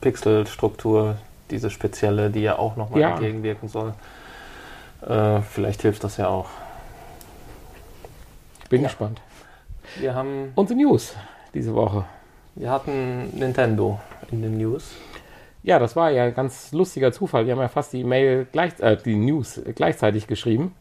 Pixelstruktur, 0.00 1.16
diese 1.50 1.70
spezielle, 1.70 2.30
die 2.30 2.40
ja 2.40 2.58
auch 2.58 2.76
nochmal 2.76 3.00
ja. 3.00 3.10
entgegenwirken 3.10 3.68
soll, 3.68 3.94
äh, 5.06 5.40
vielleicht 5.40 5.82
hilft 5.82 6.04
das 6.04 6.16
ja 6.16 6.28
auch. 6.28 6.48
Bin 8.68 8.82
ja. 8.82 8.88
gespannt. 8.88 9.20
Wir 9.98 10.14
haben 10.14 10.52
unsere 10.54 10.78
News 10.78 11.14
diese 11.54 11.74
Woche. 11.74 12.04
Wir 12.54 12.70
hatten 12.70 13.30
Nintendo 13.38 14.00
in 14.30 14.42
den 14.42 14.58
News. 14.58 14.94
Ja, 15.62 15.78
das 15.78 15.96
war 15.96 16.10
ja 16.10 16.24
ein 16.24 16.34
ganz 16.34 16.72
lustiger 16.72 17.12
Zufall. 17.12 17.46
Wir 17.46 17.52
haben 17.52 17.60
ja 17.60 17.68
fast 17.68 17.92
die 17.92 18.04
Mail 18.04 18.46
gleich, 18.50 18.78
äh, 18.80 18.96
die 18.96 19.16
News 19.16 19.60
gleichzeitig 19.74 20.26
geschrieben. 20.26 20.74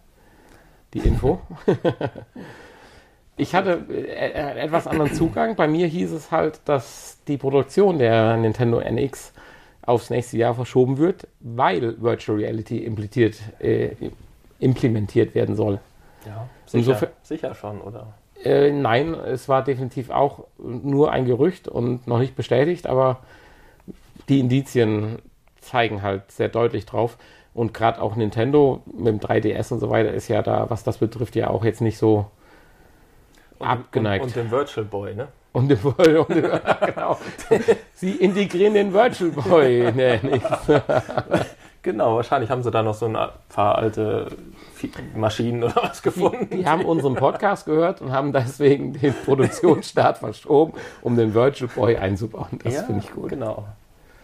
Die 0.93 1.00
Info. 1.00 1.41
ich 3.38 3.54
hatte 3.54 3.86
äh, 3.89 4.32
äh, 4.32 4.60
etwas 4.60 4.88
anderen 4.88 5.13
Zugang. 5.13 5.56
Bei 5.56 5.67
mir 5.67 5.88
hieß 5.88 6.12
es 6.12 6.32
halt, 6.32 6.62
dass 6.65 7.19
die 7.28 7.38
Produktion 7.38 8.00
der 8.00 8.38
Nintendo 8.38 8.80
NX 8.80 9.34
aufs 9.82 10.10
nächste 10.10 10.38
Jahr 10.38 10.56
verschoben 10.56 10.98
wird, 10.98 11.28
weil 11.39 12.02
Virtual 12.02 12.38
Reality 12.38 12.78
implementiert, 12.80 13.38
äh, 13.60 13.95
implementiert 14.60 15.36
werden 15.36 15.56
soll. 15.56 15.80
Ja, 16.26 16.48
sicher, 16.65 16.78
Insofern, 16.78 17.10
sicher 17.24 17.56
schon, 17.56 17.82
oder? 17.82 18.13
Äh, 18.43 18.71
nein, 18.71 19.13
es 19.13 19.49
war 19.49 19.63
definitiv 19.63 20.10
auch 20.10 20.45
nur 20.58 21.12
ein 21.12 21.25
Gerücht 21.25 21.67
und 21.67 22.08
noch 22.08 22.19
nicht 22.19 22.36
bestätigt, 22.36 22.88
aber 22.88 23.19
die 24.30 24.39
Indizien 24.39 25.19
zeigen 25.60 26.02
halt 26.02 26.32
sehr 26.32 26.49
deutlich 26.49 26.86
drauf. 26.86 27.17
Und 27.54 27.73
gerade 27.73 28.02
auch 28.02 28.15
Nintendo 28.15 28.82
mit 28.86 29.08
dem 29.08 29.19
3DS 29.19 29.73
und 29.73 29.80
so 29.80 29.89
weiter 29.89 30.13
ist 30.13 30.28
ja 30.28 30.41
da, 30.41 30.69
was 30.69 30.84
das 30.84 30.99
betrifft, 30.99 31.36
ja 31.36 31.49
auch 31.49 31.65
jetzt 31.65 31.82
nicht 31.82 31.97
so 31.97 32.30
und, 33.58 33.67
abgeneigt. 33.67 34.23
Und, 34.23 34.30
und 34.30 34.36
den 34.36 34.52
Virtual 34.52 34.86
Boy, 34.86 35.15
ne? 35.15 35.28
Und 35.52 35.69
den, 35.69 35.78
und 35.84 36.30
den, 36.30 36.49
genau. 36.86 37.17
Sie 37.93 38.12
integrieren 38.12 38.75
den 38.75 38.93
Virtual 38.93 39.32
Boy, 39.32 39.91
ne, 39.95 40.19
Genau, 41.82 42.18
wahrscheinlich 42.18 42.50
haben 42.50 42.62
sie 42.62 42.72
da 42.72 42.84
noch 42.84 42.94
so 42.94 43.06
ein 43.06 43.18
paar 43.48 43.76
alte 43.76 44.28
Maschinen 45.15 45.63
oder 45.63 45.78
was 45.78 46.02
gefunden. 46.02 46.50
Die, 46.52 46.58
die 46.58 46.65
haben 46.65 46.84
unseren 46.84 47.15
Podcast 47.15 47.65
gehört 47.65 48.02
und 48.02 48.12
haben 48.12 48.34
deswegen 48.34 48.94
den 48.94 49.13
Produktionsstart 49.13 50.18
verschoben, 50.20 50.74
um 51.02 51.15
den 51.15 51.34
Virtual 51.34 51.70
Boy 51.74 51.96
einzubauen. 51.96 52.60
Das 52.63 52.76
ja, 52.76 52.84
finde 52.84 53.02
ich 53.06 53.12
gut. 53.13 53.30
Genau. 53.30 53.65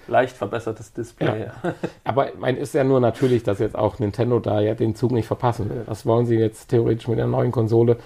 Leicht 0.07 0.35
verbessertes 0.35 0.93
Display. 0.93 1.45
Ja. 1.45 1.53
Aber 2.03 2.27
mein 2.37 2.57
ist 2.57 2.73
ja 2.73 2.83
nur 2.83 2.99
natürlich, 2.99 3.43
dass 3.43 3.59
jetzt 3.59 3.75
auch 3.75 3.99
Nintendo 3.99 4.39
da 4.39 4.59
ja 4.59 4.75
den 4.75 4.95
Zug 4.95 5.11
nicht 5.11 5.25
verpassen 5.25 5.69
will. 5.69 5.83
Was 5.85 6.05
wollen 6.05 6.25
sie 6.25 6.35
jetzt 6.35 6.67
theoretisch 6.67 7.07
mit 7.07 7.17
der 7.17 7.27
neuen 7.27 7.51
Konsole? 7.51 7.97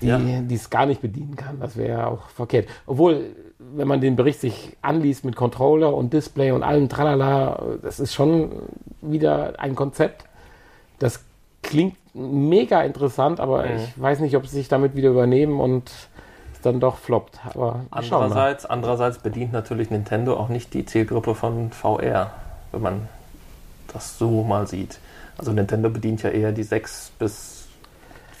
Die 0.00 0.06
ja. 0.06 0.20
es 0.50 0.70
gar 0.70 0.86
nicht 0.86 1.02
bedienen 1.02 1.34
kann. 1.34 1.58
Das 1.58 1.76
wäre 1.76 1.88
ja 1.88 2.06
auch 2.06 2.28
verkehrt. 2.28 2.68
Obwohl, 2.86 3.34
wenn 3.58 3.88
man 3.88 4.00
den 4.00 4.16
Bericht 4.16 4.40
sich 4.40 4.76
anliest 4.82 5.24
mit 5.24 5.36
Controller 5.36 5.94
und 5.94 6.12
Display 6.12 6.50
und 6.50 6.62
allem 6.62 6.88
Tralala, 6.88 7.62
das 7.82 8.00
ist 8.00 8.14
schon 8.14 8.50
wieder 9.00 9.54
ein 9.58 9.74
Konzept. 9.74 10.24
Das 10.98 11.24
klingt 11.62 11.96
mega 12.14 12.82
interessant, 12.82 13.40
aber 13.40 13.66
mhm. 13.66 13.76
ich 13.76 14.00
weiß 14.00 14.20
nicht, 14.20 14.36
ob 14.36 14.46
sie 14.46 14.56
sich 14.56 14.68
damit 14.68 14.94
wieder 14.94 15.10
übernehmen 15.10 15.60
und 15.60 15.90
dann 16.62 16.80
doch 16.80 16.96
floppt. 16.96 17.38
Aber 17.44 17.84
andererseits, 17.90 18.66
andererseits 18.66 19.18
bedient 19.18 19.52
natürlich 19.52 19.90
Nintendo 19.90 20.36
auch 20.36 20.48
nicht 20.48 20.74
die 20.74 20.84
Zielgruppe 20.84 21.34
von 21.34 21.70
VR, 21.70 22.32
wenn 22.72 22.82
man 22.82 23.08
das 23.92 24.18
so 24.18 24.42
mal 24.42 24.66
sieht. 24.66 24.98
Also 25.38 25.52
Nintendo 25.52 25.90
bedient 25.90 26.22
ja 26.22 26.30
eher 26.30 26.52
die 26.52 26.62
6 26.62 27.12
bis 27.18 27.68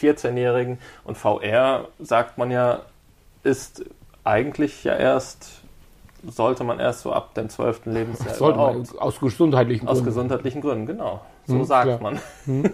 14-Jährigen 0.00 0.78
und 1.04 1.16
VR, 1.16 1.88
sagt 1.98 2.38
man 2.38 2.50
ja, 2.50 2.80
ist 3.42 3.84
eigentlich 4.26 4.84
ja 4.84 4.94
erst, 4.94 5.62
sollte 6.26 6.64
man 6.64 6.80
erst 6.80 7.02
so 7.02 7.12
ab 7.12 7.34
dem 7.34 7.48
12. 7.48 7.86
Lebensjahr. 7.86 8.34
Sollte 8.34 8.58
man, 8.58 8.86
aus 8.98 9.20
gesundheitlichen 9.20 9.86
Gründen. 9.86 10.00
Aus 10.00 10.04
gesundheitlichen 10.04 10.60
Gründen, 10.60 10.86
genau. 10.86 11.20
So 11.46 11.54
hm, 11.54 11.64
sagt 11.64 11.86
klar. 11.86 12.00
man. 12.00 12.20
Hm. 12.44 12.64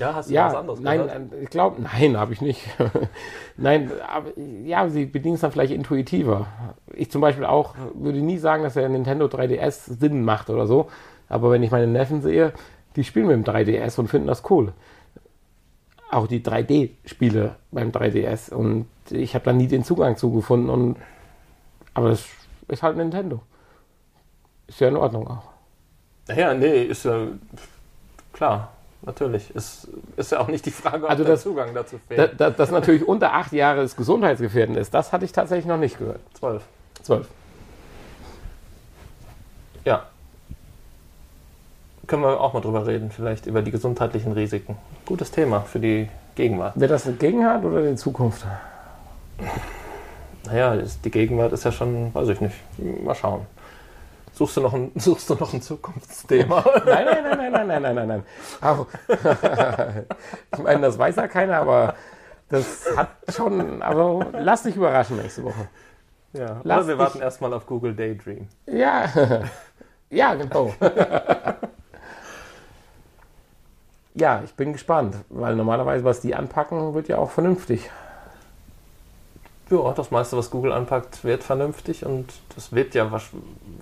Ja, 0.00 0.14
hast 0.14 0.28
du 0.28 0.34
ja, 0.34 0.48
was 0.48 0.54
anderes 0.56 0.80
nein, 0.80 0.98
gehört? 1.02 1.22
ich 1.40 1.50
glaube, 1.50 1.80
nein, 1.80 2.16
habe 2.16 2.32
ich 2.32 2.40
nicht. 2.40 2.66
nein, 3.56 3.90
aber 4.12 4.30
ja, 4.64 4.88
sie 4.88 5.06
bedienen 5.06 5.36
es 5.36 5.42
dann 5.42 5.52
vielleicht 5.52 5.72
intuitiver. 5.72 6.46
Ich 6.92 7.10
zum 7.10 7.20
Beispiel 7.20 7.44
auch 7.44 7.74
würde 7.94 8.18
nie 8.18 8.38
sagen, 8.38 8.64
dass 8.64 8.74
der 8.74 8.88
Nintendo 8.88 9.26
3DS 9.26 9.98
Sinn 10.00 10.24
macht 10.24 10.50
oder 10.50 10.66
so. 10.66 10.88
Aber 11.28 11.50
wenn 11.52 11.62
ich 11.62 11.70
meine 11.70 11.86
Neffen 11.86 12.22
sehe, 12.22 12.52
die 12.96 13.04
spielen 13.04 13.28
mit 13.28 13.36
dem 13.36 13.44
3DS 13.44 13.98
und 13.98 14.08
finden 14.08 14.26
das 14.26 14.42
cool. 14.50 14.72
Auch 16.14 16.28
die 16.28 16.40
3D-Spiele 16.40 17.56
beim 17.72 17.90
3DS. 17.90 18.52
Und 18.52 18.86
ich 19.10 19.34
habe 19.34 19.44
da 19.44 19.52
nie 19.52 19.66
den 19.66 19.82
Zugang 19.82 20.16
zugefunden. 20.16 20.70
Und, 20.70 20.96
aber 21.92 22.10
das 22.10 22.24
ist 22.68 22.82
halt 22.82 22.96
Nintendo. 22.96 23.40
Ist 24.68 24.80
ja 24.80 24.88
in 24.88 24.96
Ordnung 24.96 25.28
auch. 25.28 25.50
Ja, 26.28 26.54
nee, 26.54 26.84
ist 26.84 27.04
ja 27.04 27.26
klar 28.32 28.70
natürlich. 29.02 29.54
Ist, 29.54 29.88
ist 30.16 30.32
ja 30.32 30.40
auch 30.40 30.48
nicht 30.48 30.64
die 30.64 30.70
Frage, 30.70 31.04
ob 31.04 31.10
also 31.10 31.24
das, 31.24 31.42
der 31.42 31.50
Zugang 31.50 31.74
dazu 31.74 31.98
fehlt. 32.08 32.40
Dass 32.40 32.56
das 32.56 32.70
natürlich 32.70 33.06
unter 33.06 33.32
acht 33.32 33.52
Jahre 33.52 33.82
das 33.82 33.96
gesundheitsgefährdend 33.96 34.78
ist, 34.78 34.94
das 34.94 35.12
hatte 35.12 35.24
ich 35.24 35.32
tatsächlich 35.32 35.66
noch 35.66 35.78
nicht 35.78 35.98
gehört. 35.98 36.20
Zwölf. 36.34 36.62
Zwölf. 37.02 37.28
Ja. 39.84 40.06
Können 42.06 42.22
wir 42.22 42.40
auch 42.40 42.52
mal 42.52 42.60
drüber 42.60 42.86
reden, 42.86 43.10
vielleicht 43.10 43.46
über 43.46 43.62
die 43.62 43.70
gesundheitlichen 43.70 44.32
Risiken. 44.32 44.76
Gutes 45.06 45.30
Thema 45.30 45.60
für 45.60 45.78
die 45.78 46.08
Gegenwart. 46.34 46.74
Wer 46.76 46.88
das 46.88 47.08
Gegenwart 47.18 47.64
oder 47.64 47.84
in 47.84 47.96
Zukunft? 47.96 48.44
Naja, 50.46 50.76
die 51.04 51.10
Gegenwart 51.10 51.52
ist 51.52 51.64
ja 51.64 51.72
schon, 51.72 52.12
weiß 52.14 52.28
ich 52.28 52.40
nicht. 52.40 52.56
Mal 53.04 53.14
schauen. 53.14 53.46
Suchst 54.32 54.56
du 54.56 54.60
noch 54.60 54.74
ein, 54.74 54.90
suchst 54.96 55.30
du 55.30 55.34
noch 55.34 55.52
ein 55.54 55.62
Zukunftsthema? 55.62 56.64
nein, 56.84 57.06
nein, 57.06 57.22
nein, 57.22 57.52
nein, 57.52 57.66
nein, 57.66 57.82
nein, 57.82 57.94
nein, 57.94 58.08
nein. 58.08 58.22
Aber, 58.60 58.86
ich 60.52 60.58
meine, 60.58 60.80
das 60.80 60.98
weiß 60.98 61.16
ja 61.16 61.28
keiner, 61.28 61.58
aber 61.58 61.94
das 62.48 62.84
hat 62.96 63.10
schon, 63.28 63.80
also 63.82 64.24
lass 64.32 64.64
dich 64.64 64.76
überraschen 64.76 65.16
nächste 65.16 65.44
Woche. 65.44 65.68
Ja, 66.32 66.60
lass 66.64 66.78
oder 66.78 66.88
wir 66.88 66.94
dich, 66.94 66.98
warten 66.98 67.20
erstmal 67.20 67.54
auf 67.54 67.64
Google 67.66 67.94
Daydream. 67.94 68.48
Ja, 68.66 69.08
ja, 70.10 70.34
genau. 70.34 70.74
Ja, 74.14 74.42
ich 74.44 74.54
bin 74.54 74.72
gespannt, 74.72 75.16
weil 75.28 75.56
normalerweise, 75.56 76.04
was 76.04 76.20
die 76.20 76.34
anpacken, 76.34 76.94
wird 76.94 77.08
ja 77.08 77.18
auch 77.18 77.30
vernünftig 77.30 77.90
ja, 79.70 79.92
das 79.92 80.10
meiste, 80.10 80.36
was 80.36 80.50
Google 80.50 80.72
anpackt, 80.72 81.24
wird 81.24 81.42
vernünftig 81.42 82.04
und 82.04 82.26
das 82.54 82.72
wird 82.72 82.94
ja, 82.94 83.10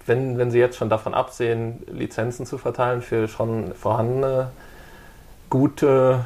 wenn, 0.06 0.38
wenn 0.38 0.50
sie 0.50 0.58
jetzt 0.58 0.76
schon 0.76 0.88
davon 0.88 1.14
absehen, 1.14 1.82
Lizenzen 1.90 2.46
zu 2.46 2.58
verteilen 2.58 3.02
für 3.02 3.28
schon 3.28 3.74
vorhandene 3.74 4.50
gute 5.50 6.24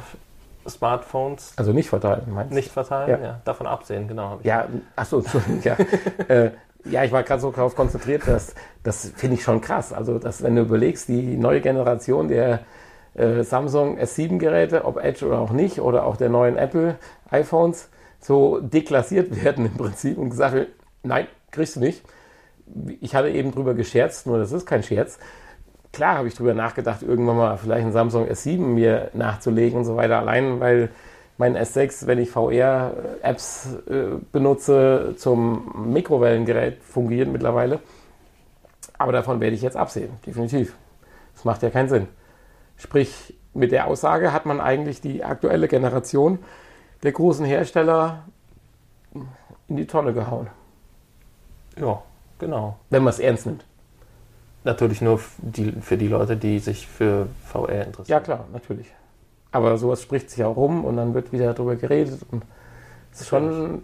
Smartphones. 0.67 1.53
Also 1.55 1.73
nicht 1.73 1.89
verteilen, 1.89 2.23
meinst 2.33 2.51
du? 2.51 2.55
Nicht 2.55 2.71
verteilen, 2.71 3.21
ja. 3.21 3.27
ja 3.27 3.41
davon 3.45 3.67
absehen, 3.67 4.07
genau. 4.07 4.39
Ja, 4.43 4.67
achso, 4.95 5.23
ja. 5.63 5.75
äh, 6.27 6.51
ja, 6.85 7.03
ich 7.03 7.11
war 7.11 7.23
gerade 7.23 7.41
so 7.41 7.51
darauf 7.51 7.75
konzentriert, 7.75 8.27
dass 8.27 8.53
das 8.83 9.11
finde 9.15 9.35
ich 9.35 9.43
schon 9.43 9.59
krass. 9.59 9.91
Also, 9.91 10.19
dass, 10.19 10.41
wenn 10.43 10.55
du 10.55 10.61
überlegst, 10.61 11.09
die 11.09 11.35
neue 11.35 11.59
Generation 11.59 12.29
der 12.29 12.59
äh, 13.17 13.43
Samsung 13.43 13.97
S7-Geräte, 13.99 14.85
ob 14.85 14.97
Edge 14.97 15.25
oder 15.25 15.39
auch 15.39 15.51
nicht, 15.51 15.79
oder 15.79 16.05
auch 16.05 16.17
der 16.17 16.29
neuen 16.29 16.57
Apple 16.57 16.97
iPhones, 17.29 17.89
so 18.19 18.59
deklassiert 18.59 19.43
werden 19.43 19.65
im 19.65 19.73
Prinzip 19.73 20.17
und 20.17 20.29
gesagt 20.29 20.53
wird, 20.53 20.69
nein, 21.03 21.27
kriegst 21.51 21.75
du 21.75 21.79
nicht. 21.79 22.03
Ich 22.99 23.15
hatte 23.15 23.29
eben 23.29 23.51
drüber 23.51 23.73
gescherzt, 23.73 24.27
nur 24.27 24.37
das 24.37 24.51
ist 24.51 24.65
kein 24.65 24.83
Scherz. 24.83 25.19
Klar 25.93 26.17
habe 26.17 26.27
ich 26.27 26.35
drüber 26.35 26.53
nachgedacht, 26.53 27.01
irgendwann 27.01 27.37
mal 27.37 27.57
vielleicht 27.57 27.85
ein 27.85 27.93
Samsung 27.93 28.27
S7 28.27 28.59
mir 28.59 29.09
nachzulegen 29.13 29.79
und 29.79 29.85
so 29.85 29.95
weiter, 29.95 30.19
allein 30.19 30.59
weil 30.59 30.89
mein 31.37 31.55
S6, 31.55 32.07
wenn 32.07 32.19
ich 32.19 32.31
VR-Apps 32.31 33.77
äh, 33.87 34.17
benutze, 34.31 35.13
zum 35.17 35.91
Mikrowellengerät 35.93 36.83
fungiert 36.83 37.29
mittlerweile. 37.29 37.79
Aber 38.97 39.11
davon 39.11 39.39
werde 39.39 39.55
ich 39.55 39.61
jetzt 39.61 39.77
absehen, 39.77 40.09
definitiv. 40.25 40.75
Das 41.35 41.45
macht 41.45 41.61
ja 41.61 41.69
keinen 41.69 41.89
Sinn. 41.89 42.07
Sprich, 42.77 43.35
mit 43.53 43.71
der 43.71 43.87
Aussage 43.87 44.33
hat 44.33 44.45
man 44.45 44.61
eigentlich 44.61 45.01
die 45.01 45.23
aktuelle 45.23 45.67
Generation 45.67 46.39
der 47.03 47.11
großen 47.11 47.45
Hersteller 47.45 48.23
in 49.67 49.77
die 49.77 49.87
Tonne 49.87 50.13
gehauen. 50.13 50.47
Ja, 51.79 52.01
genau. 52.39 52.77
Wenn 52.89 53.03
man 53.03 53.11
es 53.11 53.19
ernst 53.19 53.45
nimmt. 53.45 53.65
Natürlich 54.63 55.01
nur 55.01 55.19
die, 55.37 55.71
für 55.73 55.97
die 55.97 56.07
Leute, 56.07 56.35
die 56.35 56.59
sich 56.59 56.87
für 56.87 57.27
VR 57.45 57.85
interessieren. 57.85 58.05
Ja, 58.07 58.19
klar, 58.19 58.45
natürlich. 58.51 58.93
Aber 59.51 59.77
sowas 59.77 60.01
spricht 60.01 60.29
sich 60.29 60.43
auch 60.43 60.55
rum 60.55 60.83
und 60.85 60.97
dann 60.97 61.13
wird 61.13 61.31
wieder 61.31 61.53
darüber 61.53 61.75
geredet. 61.75 62.21
Und 62.31 62.43
es 63.13 63.21
ist 63.21 63.27
schon 63.27 63.81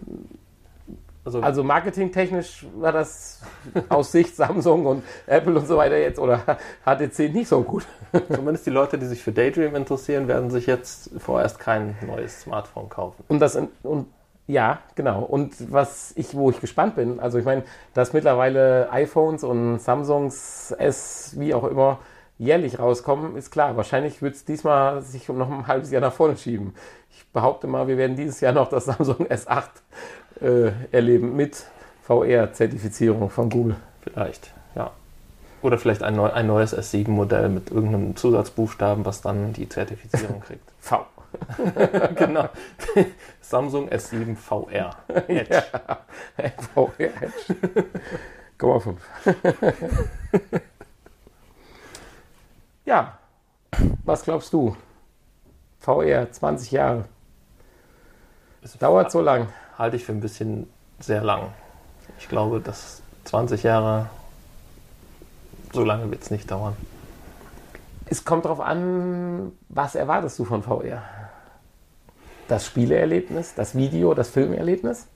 Also, 1.24 1.40
Also 1.40 1.64
marketingtechnisch 1.64 2.66
war 2.76 2.92
das 2.92 3.40
aus 3.88 4.12
Sicht 4.12 4.36
Samsung 4.36 4.86
und 4.86 5.02
Apple 5.26 5.58
und 5.58 5.66
so 5.66 5.76
weiter 5.76 5.96
jetzt 5.98 6.18
oder 6.18 6.58
HTC 6.84 7.32
nicht 7.32 7.48
so 7.48 7.62
gut. 7.62 7.86
zumindest 8.32 8.66
die 8.66 8.70
Leute, 8.70 8.98
die 8.98 9.06
sich 9.06 9.22
für 9.22 9.32
Daydream 9.32 9.74
interessieren, 9.74 10.28
werden 10.28 10.50
sich 10.50 10.66
jetzt 10.66 11.10
vorerst 11.18 11.58
kein 11.58 11.96
neues 12.06 12.42
Smartphone 12.42 12.88
kaufen. 12.88 13.24
Und 13.28 13.40
das 13.40 13.56
und 13.82 14.06
ja, 14.46 14.80
genau. 14.94 15.22
Und 15.22 15.72
was 15.72 16.12
ich, 16.16 16.34
wo 16.34 16.50
ich 16.50 16.60
gespannt 16.60 16.96
bin, 16.96 17.18
also 17.18 17.38
ich 17.38 17.46
meine, 17.46 17.62
dass 17.94 18.12
mittlerweile 18.12 18.92
iPhones 18.92 19.42
und 19.42 19.78
Samsungs 19.78 20.72
S, 20.72 21.34
wie 21.38 21.54
auch 21.54 21.64
immer, 21.64 21.98
jährlich 22.36 22.78
rauskommen, 22.78 23.36
ist 23.36 23.50
klar. 23.50 23.76
Wahrscheinlich 23.76 24.20
wird 24.20 24.34
es 24.34 24.44
diesmal 24.44 25.00
sich 25.02 25.30
um 25.30 25.38
noch 25.38 25.50
ein 25.50 25.66
halbes 25.66 25.90
Jahr 25.90 26.02
nach 26.02 26.12
vorne 26.12 26.36
schieben. 26.36 26.74
Ich 27.10 27.26
behaupte 27.32 27.66
mal, 27.66 27.88
wir 27.88 27.96
werden 27.96 28.16
dieses 28.16 28.40
Jahr 28.40 28.52
noch 28.52 28.68
das 28.68 28.84
Samsung 28.84 29.26
S8 29.28 29.68
äh, 30.44 30.72
erleben 30.92 31.34
mit 31.34 31.64
VR-Zertifizierung 32.02 33.30
von 33.30 33.48
Google. 33.48 33.76
Vielleicht, 34.02 34.52
ja. 34.74 34.90
Oder 35.62 35.78
vielleicht 35.78 36.02
ein, 36.02 36.14
neu, 36.14 36.30
ein 36.30 36.46
neues 36.46 36.76
S7-Modell 36.76 37.48
mit 37.48 37.70
irgendeinem 37.70 38.14
Zusatzbuchstaben, 38.16 39.06
was 39.06 39.22
dann 39.22 39.54
die 39.54 39.68
Zertifizierung 39.68 40.40
kriegt. 40.46 40.70
V. 40.80 41.06
genau. 42.14 42.48
Samsung 43.40 43.88
S7 43.88 44.36
VR. 44.36 44.94
Edge. 45.26 45.64
VR 46.74 46.92
Edge. 46.98 47.86
0,5. 48.58 48.96
ja, 52.84 53.18
was 54.04 54.22
glaubst 54.22 54.52
du? 54.52 54.76
VR 55.80 56.30
20 56.30 56.70
Jahre. 56.70 57.04
Dauert 58.78 59.10
so 59.10 59.20
lang. 59.20 59.48
Halte 59.78 59.96
ich 59.96 60.04
für 60.04 60.12
ein 60.12 60.20
bisschen 60.20 60.68
sehr 61.00 61.22
lang. 61.22 61.48
Ich 62.18 62.28
glaube, 62.28 62.60
dass 62.60 63.02
20 63.24 63.62
Jahre, 63.62 64.08
so 65.72 65.84
lange 65.84 66.10
wird 66.10 66.22
es 66.22 66.30
nicht 66.30 66.50
dauern. 66.50 66.76
Es 68.06 68.24
kommt 68.24 68.44
darauf 68.44 68.60
an, 68.60 69.52
was 69.68 69.94
erwartest 69.94 70.38
du 70.38 70.44
von 70.44 70.62
VR? 70.62 71.02
Das 72.48 72.66
Spieleerlebnis, 72.66 73.54
das 73.54 73.74
Video, 73.74 74.14
das 74.14 74.28
Filmerlebnis 74.28 75.06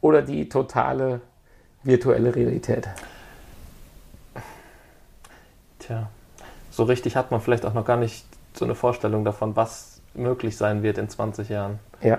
oder 0.00 0.20
die 0.22 0.48
totale 0.48 1.20
virtuelle 1.84 2.34
Realität? 2.34 2.88
Tja, 5.78 6.08
so 6.70 6.84
richtig 6.84 7.16
hat 7.16 7.30
man 7.30 7.40
vielleicht 7.40 7.64
auch 7.64 7.74
noch 7.74 7.84
gar 7.84 7.96
nicht 7.96 8.26
so 8.54 8.64
eine 8.64 8.74
Vorstellung 8.74 9.24
davon, 9.24 9.56
was 9.56 10.00
möglich 10.14 10.56
sein 10.56 10.82
wird 10.82 10.98
in 10.98 11.08
20 11.08 11.48
Jahren. 11.48 11.78
Ja. 12.00 12.18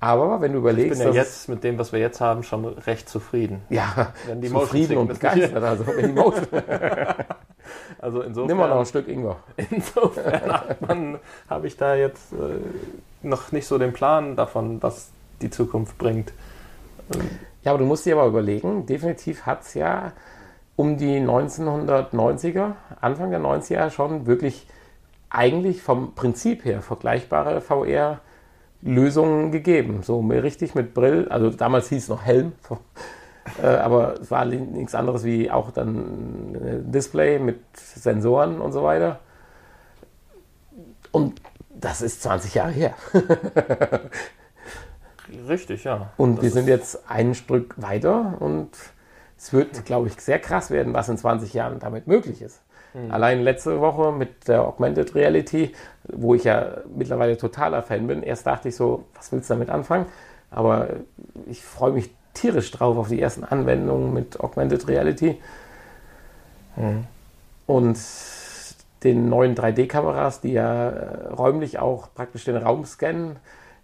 Aber 0.00 0.40
wenn 0.40 0.52
du 0.52 0.58
Ich 0.58 0.62
überlegst, 0.64 0.98
bin 1.02 1.08
ja 1.08 1.14
jetzt 1.14 1.48
mit 1.48 1.64
dem, 1.64 1.78
was 1.78 1.92
wir 1.92 2.00
jetzt 2.00 2.20
haben, 2.20 2.42
schon 2.42 2.66
recht 2.66 3.08
zufrieden. 3.08 3.62
ja, 3.70 4.12
Wenn 4.26 4.40
die 4.40 4.48
zufrieden 4.48 4.98
und 4.98 5.08
begeistert, 5.08 5.62
also 5.62 5.86
wenn 5.86 6.08
die 6.08 6.12
Motion, 6.12 6.46
Also 7.98 8.20
insofern, 8.20 8.48
nimm 8.48 8.56
mal 8.58 8.68
noch 8.68 8.80
ein 8.80 8.86
Stück 8.86 9.08
Ingwer. 9.08 9.38
insofern 9.70 11.18
habe 11.48 11.66
ich 11.66 11.76
da 11.76 11.94
jetzt 11.94 12.32
äh, 12.32 13.26
noch 13.26 13.52
nicht 13.52 13.66
so 13.66 13.78
den 13.78 13.92
Plan 13.94 14.36
davon, 14.36 14.82
was 14.82 15.10
die 15.40 15.50
Zukunft 15.50 15.96
bringt. 15.96 16.32
Ja, 17.62 17.72
aber 17.72 17.78
du 17.78 17.86
musst 17.86 18.04
dir 18.04 18.16
aber 18.16 18.26
überlegen, 18.26 18.84
definitiv 18.86 19.46
hat 19.46 19.62
es 19.62 19.74
ja 19.74 20.12
um 20.76 20.96
die 20.98 21.18
1990er, 21.18 22.72
Anfang 23.00 23.30
der 23.30 23.40
90er 23.40 23.90
schon 23.90 24.26
wirklich 24.26 24.66
eigentlich 25.30 25.82
vom 25.82 26.14
Prinzip 26.14 26.64
her 26.64 26.82
vergleichbare 26.82 27.60
VR-Lösungen 28.84 29.50
gegeben. 29.50 30.02
So 30.02 30.20
richtig 30.20 30.74
mit 30.74 30.94
Brill, 30.94 31.28
also 31.28 31.50
damals 31.50 31.88
hieß 31.88 32.04
es 32.04 32.08
noch 32.08 32.24
Helm, 32.24 32.52
äh, 33.62 33.66
aber 33.66 34.20
es 34.20 34.30
war 34.30 34.44
nichts 34.44 34.94
anderes 34.94 35.24
wie 35.24 35.50
auch 35.50 35.70
dann 35.70 36.52
ein 36.54 36.92
Display 36.92 37.38
mit 37.38 37.60
Sensoren 37.74 38.60
und 38.60 38.72
so 38.72 38.84
weiter. 38.84 39.20
Und 41.10 41.40
das 41.70 42.02
ist 42.02 42.22
20 42.22 42.54
Jahre 42.54 42.70
her. 42.70 42.94
Richtig, 45.48 45.84
ja. 45.84 46.12
Und 46.16 46.36
Das 46.36 46.44
wir 46.44 46.50
sind 46.50 46.68
jetzt 46.68 47.08
ein 47.08 47.34
Stück 47.34 47.74
weiter 47.80 48.36
und 48.40 48.70
es 49.36 49.52
wird, 49.52 49.84
glaube 49.86 50.08
ich, 50.08 50.20
sehr 50.20 50.38
krass 50.38 50.70
werden, 50.70 50.92
was 50.92 51.08
in 51.08 51.18
20 51.18 51.52
Jahren 51.54 51.78
damit 51.78 52.06
möglich 52.06 52.42
ist. 52.42 52.60
Allein 53.10 53.42
letzte 53.42 53.80
Woche 53.80 54.12
mit 54.12 54.46
der 54.48 54.62
Augmented 54.62 55.14
Reality, 55.14 55.72
wo 56.04 56.34
ich 56.34 56.44
ja 56.44 56.78
mittlerweile 56.94 57.36
totaler 57.36 57.82
Fan 57.82 58.06
bin, 58.06 58.22
erst 58.22 58.46
dachte 58.46 58.68
ich 58.68 58.76
so, 58.76 59.04
was 59.14 59.32
willst 59.32 59.50
du 59.50 59.54
damit 59.54 59.70
anfangen? 59.70 60.06
Aber 60.50 60.88
ich 61.46 61.62
freue 61.62 61.92
mich 61.92 62.10
tierisch 62.34 62.70
drauf 62.70 62.96
auf 62.96 63.08
die 63.08 63.20
ersten 63.20 63.44
Anwendungen 63.44 64.12
mit 64.12 64.38
Augmented 64.40 64.86
Reality. 64.86 65.38
Und 67.66 67.98
den 69.04 69.28
neuen 69.28 69.54
3D-Kameras, 69.54 70.40
die 70.40 70.52
ja 70.52 70.88
äh, 70.88 71.28
räumlich 71.28 71.78
auch 71.78 72.08
praktisch 72.14 72.44
den 72.44 72.56
Raum 72.56 72.84
scannen, 72.84 73.36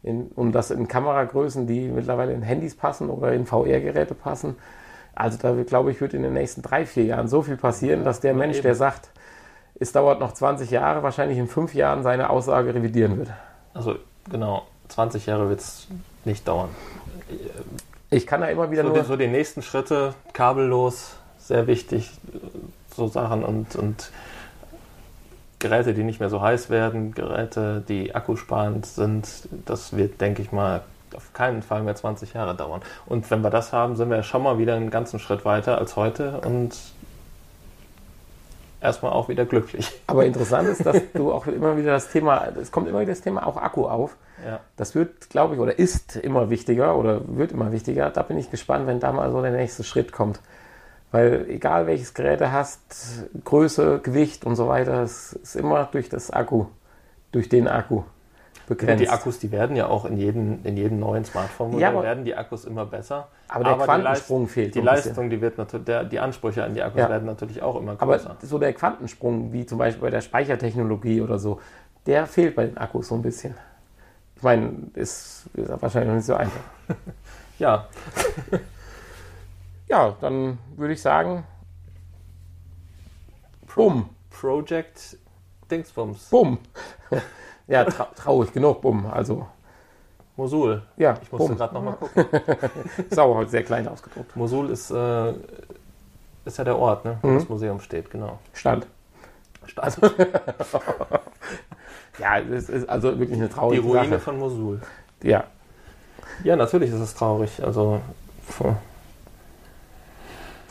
in, 0.03 0.29
und 0.29 0.53
das 0.53 0.71
in 0.71 0.89
Kameragrößen, 0.89 1.67
die 1.67 1.89
mittlerweile 1.89 2.33
in 2.33 2.43
Handys 2.43 2.75
passen 2.75 3.11
oder 3.11 3.33
in 3.33 3.45
VR-Geräte 3.45 4.15
passen. 4.15 4.57
Also 5.15 5.39
da 5.39 5.53
glaube 5.63 5.91
ich, 5.91 6.01
wird 6.01 6.15
in 6.15 6.23
den 6.23 6.33
nächsten 6.33 6.63
drei, 6.63 6.87
vier 6.87 7.05
Jahren 7.05 7.29
so 7.29 7.43
viel 7.43 7.57
passieren, 7.57 8.05
dass 8.05 8.21
der 8.21 8.35
Mensch, 8.35 8.61
der 8.63 8.75
sagt, 8.75 9.11
es 9.79 9.93
dauert 9.93 10.21
noch 10.21 10.33
20 10.33 10.71
Jahre, 10.71 11.03
wahrscheinlich 11.03 11.39
in 11.39 11.49
fünf 11.49 11.75
Jahren 11.75 12.03
seine 12.03 12.31
Aussage 12.31 12.75
revidieren 12.75 13.19
wird. 13.19 13.31
Also 13.75 13.97
genau, 14.31 14.67
20 14.89 15.27
Jahre 15.27 15.49
wird 15.49 15.61
es 15.61 15.89
nicht 16.25 16.47
dauern. 16.47 16.69
Ich 18.11 18.27
kann 18.27 18.41
da 18.41 18.49
immer 18.49 18.71
wieder 18.71 18.83
So, 18.83 18.89
nur... 18.89 19.05
so 19.05 19.17
die 19.17 19.29
nächsten 19.29 19.63
Schritte, 19.63 20.15
kabellos, 20.33 21.17
sehr 21.39 21.67
wichtig, 21.67 22.11
so 22.95 23.07
Sachen 23.07 23.45
und, 23.45 23.77
und 23.77 24.11
Geräte, 25.59 25.95
die 25.95 26.03
nicht 26.03 26.21
mehr 26.21 26.31
so 26.31 26.41
heiß 26.41 26.71
werden, 26.71 27.13
Geräte, 27.13 27.83
die 27.89 28.15
akkusparend 28.15 28.87
sind, 28.87 29.49
das 29.65 29.97
wird, 29.97 30.21
denke 30.21 30.43
ich 30.43 30.53
mal, 30.53 30.83
auf 31.15 31.33
keinen 31.33 31.63
Fall 31.63 31.83
mehr 31.83 31.95
20 31.95 32.35
Jahre 32.35 32.55
dauern. 32.55 32.83
Und 33.07 33.31
wenn 33.31 33.43
wir 33.43 33.51
das 33.51 33.73
haben, 33.73 33.97
sind 33.97 34.11
wir 34.11 34.23
schon 34.23 34.43
mal 34.43 34.59
wieder 34.59 34.75
einen 34.75 34.91
ganzen 34.91 35.19
Schritt 35.19 35.45
weiter 35.45 35.79
als 35.79 35.97
heute 35.97 36.41
und 36.41 36.77
erstmal 38.81 39.13
auch 39.13 39.29
wieder 39.29 39.45
glücklich. 39.45 40.01
Aber 40.07 40.25
interessant 40.25 40.69
ist, 40.69 40.85
dass 40.85 41.01
du 41.15 41.33
auch 41.33 41.47
immer 41.47 41.77
wieder 41.77 41.93
das 41.93 42.11
Thema, 42.11 42.49
es 42.61 42.73
kommt 42.73 42.89
immer 42.89 43.01
wieder 43.01 43.13
das 43.13 43.21
Thema 43.21 43.47
auch 43.47 43.57
Akku 43.57 43.87
auf. 43.87 44.17
Ja. 44.45 44.61
Das 44.77 44.95
wird, 44.95 45.31
glaube 45.31 45.55
ich, 45.55 45.61
oder 45.61 45.79
ist 45.79 46.17
immer 46.17 46.51
wichtiger 46.51 46.97
oder 46.97 47.21
wird 47.27 47.53
immer 47.53 47.73
wichtiger. 47.73 48.11
Da 48.11 48.23
bin 48.23 48.39
ich 48.39 48.51
gespannt, 48.51 48.87
wenn 48.87 49.01
da 49.01 49.13
mal 49.13 49.31
so 49.31 49.43
der 49.43 49.53
nächste 49.53 49.85
Schritt 49.85 50.13
kommt. 50.13 50.41
Weil 51.13 51.47
egal 51.49 51.87
welches 51.87 52.15
Gerät 52.15 52.41
du 52.41 52.53
hast, 52.53 52.81
Größe, 53.45 53.99
Gewicht 53.99 54.45
und 54.45 54.55
so 54.55 54.69
weiter, 54.69 55.03
es 55.03 55.33
ist 55.33 55.57
immer 55.57 55.89
durch 55.91 56.09
das 56.09 56.31
Akku, 56.31 56.67
durch 57.33 57.49
den 57.49 57.67
Akku 57.67 58.05
begrenzt. 58.67 59.03
die 59.03 59.09
Akkus, 59.09 59.39
die 59.39 59.51
werden 59.51 59.75
ja 59.77 59.87
auch 59.89 60.05
in 60.05 60.17
jedem, 60.17 60.65
in 60.65 60.77
jedem 60.77 60.99
neuen 61.01 61.25
Smartphone 61.25 61.79
Ja, 61.79 61.89
aber- 61.89 62.03
werden 62.03 62.25
die 62.25 62.35
Akkus 62.37 62.65
immer 62.65 62.87
besser. 62.87 63.29
aber 63.49 63.65
der 63.65 63.75
die 63.77 63.83
Quantensprung 63.85 64.47
fehlt. 64.49 64.75
Die 64.75 64.81
so 64.81 64.89
ein 64.89 64.95
bisschen. 64.95 65.09
Leistung, 65.11 65.31
die 65.31 65.41
wird 65.41 65.59
natürlich, 65.59 65.87
der, 65.87 66.05
die 66.05 66.21
Ansprüche 66.21 66.65
an 66.65 66.75
die 66.75 66.83
Akkus 66.83 67.01
Ja. 67.01 67.09
werden 67.09 67.27
natürlich 67.27 67.63
auch 67.63 67.77
immer 67.77 67.97
Aber 67.99 68.17
größer. 68.17 68.37
so 68.43 68.59
der 68.59 68.73
Quantensprung, 68.73 69.53
wie 69.53 69.67
zum 69.67 69.79
Beispiel 69.79 70.03
bei 70.03 70.11
der 70.11 70.21
Speichertechnologie 70.21 71.21
oder 71.21 71.39
so, 71.39 71.61
der 72.07 72.27
fehlt 72.27 72.55
bei 72.57 72.67
den 72.67 72.79
Akkus 72.79 73.09
so 73.09 73.15
ein 73.15 73.23
bisschen. 73.23 73.55
Ich 74.37 74.43
meine, 74.43 74.73
ist, 74.95 75.49
ist 75.55 75.83
wahrscheinlich 75.83 76.09
noch 76.09 76.17
nicht 76.17 76.27
so 76.27 76.35
einfach. 76.35 76.61
ja, 77.59 77.87
Ja, 79.89 80.15
dann 80.21 80.59
würde 80.77 80.95
ich 80.95 81.03
sagen, 81.03 81.45
bumm, 83.75 84.09
Project 84.31 85.17
Dingsbums. 85.71 86.29
bumm. 86.31 86.59
Ja, 87.71 87.85
trau 87.85 88.07
traurig 88.15 88.53
genug, 88.53 88.81
bumm. 88.83 89.07
Also, 89.11 89.47
Mosul. 90.37 90.83
ja, 90.97 91.15
Ich 91.23 91.31
musste 91.33 91.55
gerade 91.57 91.75
nochmal 91.75 91.95
gucken. 91.95 92.27
Ist 93.09 93.19
aber 93.19 93.35
heute 93.37 93.51
sehr 93.51 93.63
klein 93.63 93.87
ausgedruckt. 93.89 94.35
Mosul 94.37 94.71
ist, 94.71 94.91
äh, 94.91 95.33
ist 96.45 96.57
ja 96.59 96.65
der 96.65 96.79
Ort, 96.79 97.05
ne, 97.05 97.19
wo 97.23 97.29
Mhm. 97.29 97.35
das 97.37 97.49
Museum 97.49 97.81
steht, 97.81 98.11
genau. 98.11 98.39
Stand. 98.53 98.87
Also, 99.77 100.03
Ja, 102.19 102.39
es 102.39 102.69
ist 102.69 102.89
also 102.89 103.19
wirklich 103.19 103.39
eine 103.39 103.49
die 103.49 103.55
traurige 103.55 103.83
Ruine 103.83 104.05
Sache. 104.09 104.19
von 104.21 104.39
Mosul. 104.39 104.81
Ja, 105.23 105.45
Ja, 106.45 106.57
natürlich 106.57 106.91
ist 106.91 107.01
es 107.01 107.15
traurig. 107.15 107.63
Also, 107.63 108.01
puh. 108.59 108.75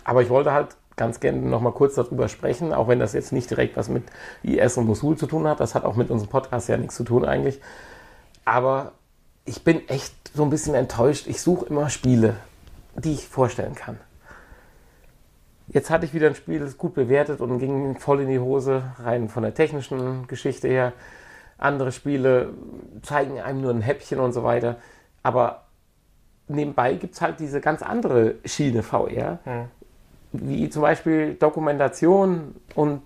aber 0.03 0.21
ich 0.21 0.29
wollte 0.29 0.51
halt 0.51 0.75
ganz 0.99 1.21
gerne 1.21 1.39
noch 1.39 1.61
mal 1.61 1.71
kurz 1.71 1.95
darüber 1.95 2.27
sprechen, 2.27 2.73
auch 2.73 2.87
wenn 2.89 2.99
das 2.99 3.13
jetzt 3.13 3.31
nicht 3.31 3.49
direkt 3.49 3.77
was 3.77 3.87
mit 3.87 4.03
IS 4.43 4.77
und 4.77 4.85
Mosul 4.85 5.17
zu 5.17 5.25
tun 5.25 5.47
hat. 5.47 5.61
Das 5.61 5.73
hat 5.73 5.85
auch 5.85 5.95
mit 5.95 6.11
unserem 6.11 6.29
Podcast 6.29 6.67
ja 6.67 6.77
nichts 6.77 6.95
zu 6.95 7.05
tun 7.05 7.25
eigentlich. 7.25 7.61
Aber 8.43 8.91
ich 9.45 9.63
bin 9.63 9.87
echt 9.87 10.13
so 10.35 10.43
ein 10.43 10.49
bisschen 10.49 10.75
enttäuscht. 10.75 11.25
Ich 11.27 11.41
suche 11.41 11.65
immer 11.67 11.89
Spiele, 11.89 12.35
die 12.95 13.13
ich 13.13 13.27
vorstellen 13.27 13.75
kann. 13.75 13.97
Jetzt 15.67 15.89
hatte 15.89 16.05
ich 16.05 16.13
wieder 16.13 16.27
ein 16.27 16.35
Spiel, 16.35 16.59
das 16.59 16.77
gut 16.77 16.95
bewertet 16.95 17.39
und 17.39 17.59
ging 17.59 17.97
voll 17.97 18.21
in 18.21 18.27
die 18.27 18.39
Hose, 18.39 18.83
rein 19.01 19.29
von 19.29 19.43
der 19.43 19.53
technischen 19.53 20.27
Geschichte 20.27 20.67
her. 20.67 20.93
Andere 21.57 21.91
Spiele 21.91 22.53
zeigen 23.03 23.39
einem 23.39 23.61
nur 23.61 23.71
ein 23.71 23.81
Häppchen 23.81 24.19
und 24.19 24.33
so 24.33 24.43
weiter. 24.43 24.77
Aber 25.23 25.65
nebenbei 26.47 26.95
gibt 26.95 27.15
es 27.15 27.21
halt 27.21 27.39
diese 27.39 27.61
ganz 27.61 27.81
andere 27.81 28.35
Schiene 28.43 28.83
VR, 28.83 29.39
wie 30.31 30.69
zum 30.69 30.81
Beispiel 30.83 31.35
Dokumentation 31.35 32.55
und 32.75 33.01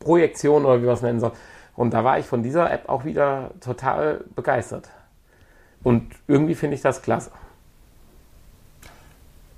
Projektion 0.00 0.64
oder 0.64 0.80
wie 0.80 0.86
man 0.86 0.94
es 0.94 1.02
nennen 1.02 1.20
soll. 1.20 1.32
Und 1.76 1.92
da 1.92 2.04
war 2.04 2.18
ich 2.18 2.26
von 2.26 2.42
dieser 2.42 2.70
App 2.70 2.88
auch 2.88 3.04
wieder 3.04 3.50
total 3.60 4.24
begeistert. 4.34 4.88
Und 5.82 6.10
irgendwie 6.26 6.54
finde 6.54 6.76
ich 6.76 6.82
das 6.82 7.02
klasse. 7.02 7.30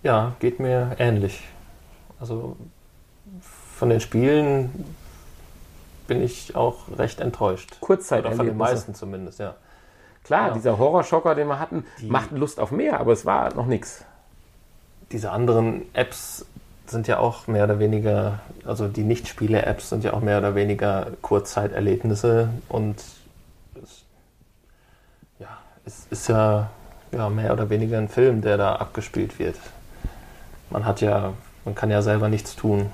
Ja, 0.03 0.33
geht 0.41 0.61
mir 0.61 0.97
ähnlich. 0.99 1.47
Also 2.21 2.57
von 3.41 3.89
den 3.91 4.01
Spielen 4.01 4.85
bin 6.07 6.23
ich 6.23 6.57
auch 6.57 6.77
recht 6.97 7.21
enttäuscht. 7.21 7.77
Oder 7.81 7.97
von 8.07 8.09
den 8.19 8.29
Kurzzeit 8.29 8.57
meisten 8.57 8.95
zumindest, 8.95 9.39
ja. 9.39 9.55
Klar, 10.25 10.49
Ja. 10.49 10.55
dieser 10.55 10.79
Horrorschocker, 10.79 11.35
den 11.35 11.49
wir 11.49 11.59
hatten, 11.59 11.85
Die- 12.01 12.07
macht 12.07 12.33
Lust 12.33 12.61
auf 12.61 12.71
mehr, 12.71 12.99
aber 13.01 13.13
es 13.13 13.25
war 13.27 13.55
noch 13.55 13.67
nichts. 13.67 14.05
Diese 15.13 15.31
anderen 15.31 15.83
Apps 15.95 16.45
sind 16.87 17.07
ja 17.09 17.19
auch 17.19 17.47
mehr 17.47 17.65
oder 17.65 17.79
weniger, 17.79 18.41
also 18.65 18.89
die 18.89 19.05
Nicht-Spiele-Apps 19.05 19.91
sind 19.91 20.05
ja 20.05 20.13
auch 20.13 20.21
mehr 20.21 20.39
oder 20.39 20.55
weniger 20.55 21.09
Kurzzeiterlebnisse 21.23 22.49
und 22.69 22.97
es, 23.83 24.05
ja, 25.39 25.59
es 25.85 26.07
ist 26.11 26.29
ja, 26.29 26.71
ja 27.13 27.29
mehr 27.31 27.53
oder 27.53 27.71
weniger 27.71 27.99
ein 27.99 28.09
Film, 28.09 28.43
der 28.43 28.57
da 28.57 28.77
abgespielt 28.77 29.39
wird. 29.39 29.57
Man 30.71 30.85
hat 30.85 31.01
ja, 31.01 31.33
man 31.65 31.75
kann 31.75 31.91
ja 31.91 32.03
selber 32.03 32.29
nichts 32.29 32.57
tun. 32.57 32.87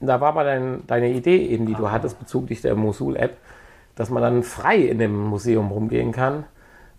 Da 0.00 0.20
war 0.20 0.30
aber 0.30 0.44
dein, 0.44 0.86
deine 0.86 1.10
Idee 1.10 1.46
eben, 1.46 1.66
die 1.66 1.74
du 1.74 1.90
hattest 1.90 2.18
bezüglich 2.18 2.60
der 2.60 2.74
Mosul-App, 2.74 3.36
dass 3.94 4.10
man 4.10 4.22
dann 4.22 4.42
frei 4.42 4.76
in 4.76 4.98
dem 4.98 5.16
Museum 5.16 5.70
rumgehen 5.70 6.12
kann 6.12 6.44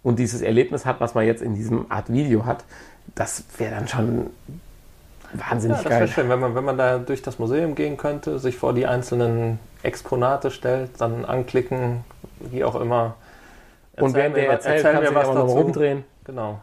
und 0.03 0.19
dieses 0.19 0.41
Erlebnis 0.41 0.85
hat, 0.85 0.99
was 0.99 1.15
man 1.15 1.25
jetzt 1.25 1.41
in 1.41 1.55
diesem 1.55 1.91
Art 1.91 2.11
Video 2.11 2.45
hat. 2.45 2.63
Das 3.15 3.43
wäre 3.57 3.75
dann 3.75 3.87
schon 3.87 4.29
wahnsinnig 5.33 5.77
Ja, 5.77 5.83
das 5.83 5.99
wäre 5.99 5.99
geil. 5.99 6.07
schön, 6.07 6.29
wenn 6.29 6.39
man, 6.39 6.55
wenn 6.55 6.63
man 6.63 6.77
da 6.77 6.97
durch 6.99 7.21
das 7.21 7.39
Museum 7.39 7.75
gehen 7.75 7.97
könnte, 7.97 8.39
sich 8.39 8.57
vor 8.57 8.73
die 8.73 8.85
einzelnen 8.87 9.59
Exponate 9.83 10.51
stellt, 10.51 10.99
dann 11.01 11.25
anklicken, 11.25 12.03
wie 12.39 12.63
auch 12.63 12.75
immer. 12.75 13.15
Und 13.97 14.13
während 14.15 14.35
der 14.37 14.49
erzählt, 14.49 14.83
kannst 14.83 15.11
du 15.11 15.17
auch 15.17 15.33
noch 15.33 15.47
rumdrehen. 15.47 16.05
Genau, 16.23 16.59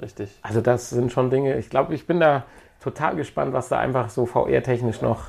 richtig. 0.00 0.30
Also 0.42 0.60
das 0.60 0.90
sind 0.90 1.12
schon 1.12 1.30
Dinge, 1.30 1.56
ich 1.58 1.70
glaube, 1.70 1.94
ich 1.94 2.06
bin 2.06 2.20
da 2.20 2.44
total 2.80 3.16
gespannt, 3.16 3.52
was 3.52 3.68
da 3.68 3.78
einfach 3.78 4.10
so 4.10 4.26
VR-technisch 4.26 5.00
noch 5.02 5.24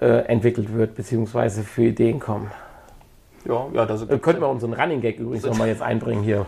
äh, 0.00 0.24
entwickelt 0.26 0.72
wird, 0.72 0.94
beziehungsweise 0.94 1.62
für 1.64 1.84
Ideen 1.84 2.20
kommen. 2.20 2.50
Ja, 3.44 3.66
ja, 3.72 3.86
da 3.86 3.94
Äh, 4.08 4.18
könnten 4.18 4.40
wir 4.40 4.48
unseren 4.48 4.72
Running 4.74 5.00
Gag 5.00 5.18
übrigens 5.18 5.44
nochmal 5.46 5.68
jetzt 5.68 5.82
einbringen 5.82 6.22
hier. 6.22 6.46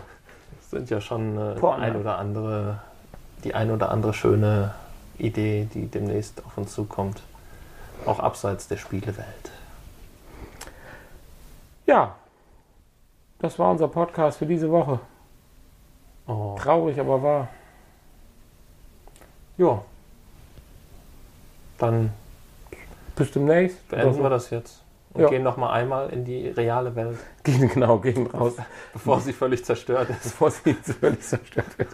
Sind 0.69 0.89
ja 0.89 1.01
schon 1.01 1.37
äh, 1.37 1.53
die 1.55 1.59
Porno. 1.59 1.83
ein 1.83 1.95
oder 1.95 2.17
andere, 2.17 2.79
die 3.43 3.53
ein 3.53 3.71
oder 3.71 3.91
andere 3.91 4.13
schöne 4.13 4.73
Idee, 5.17 5.67
die 5.73 5.87
demnächst 5.87 6.43
auf 6.45 6.57
uns 6.57 6.73
zukommt. 6.73 7.21
Auch 8.05 8.19
abseits 8.19 8.67
der 8.67 8.77
Spielewelt. 8.77 9.51
Ja, 11.85 12.15
das 13.39 13.57
war 13.57 13.71
unser 13.71 13.87
Podcast 13.87 14.37
für 14.37 14.45
diese 14.45 14.69
Woche. 14.69 14.99
Oh. 16.27 16.55
Traurig, 16.59 16.99
aber 16.99 17.21
wahr. 17.21 17.47
Ja. 19.57 19.81
Dann 21.77 22.11
Bis 23.15 23.31
demnächst. 23.31 23.87
beenden 23.87 24.07
Oder 24.07 24.15
so. 24.15 24.23
wir 24.23 24.29
das 24.29 24.49
jetzt 24.49 24.84
und 25.15 25.21
Ja. 25.23 25.29
gehen 25.29 25.43
noch 25.43 25.57
mal 25.57 25.71
einmal 25.71 26.09
in 26.09 26.23
die 26.25 26.47
reale 26.49 26.95
Welt, 26.95 27.17
Gehen, 27.43 27.67
genau, 27.69 27.97
gehen 27.99 28.27
raus, 28.27 28.53
bevor 28.93 29.19
sie 29.21 29.33
völlig 29.33 29.63
zerstört 29.65 30.09
ist. 30.09 30.23
bevor 30.23 30.51
sie 30.51 30.73
völlig 30.73 31.21
zerstört 31.21 31.77
wird. 31.79 31.89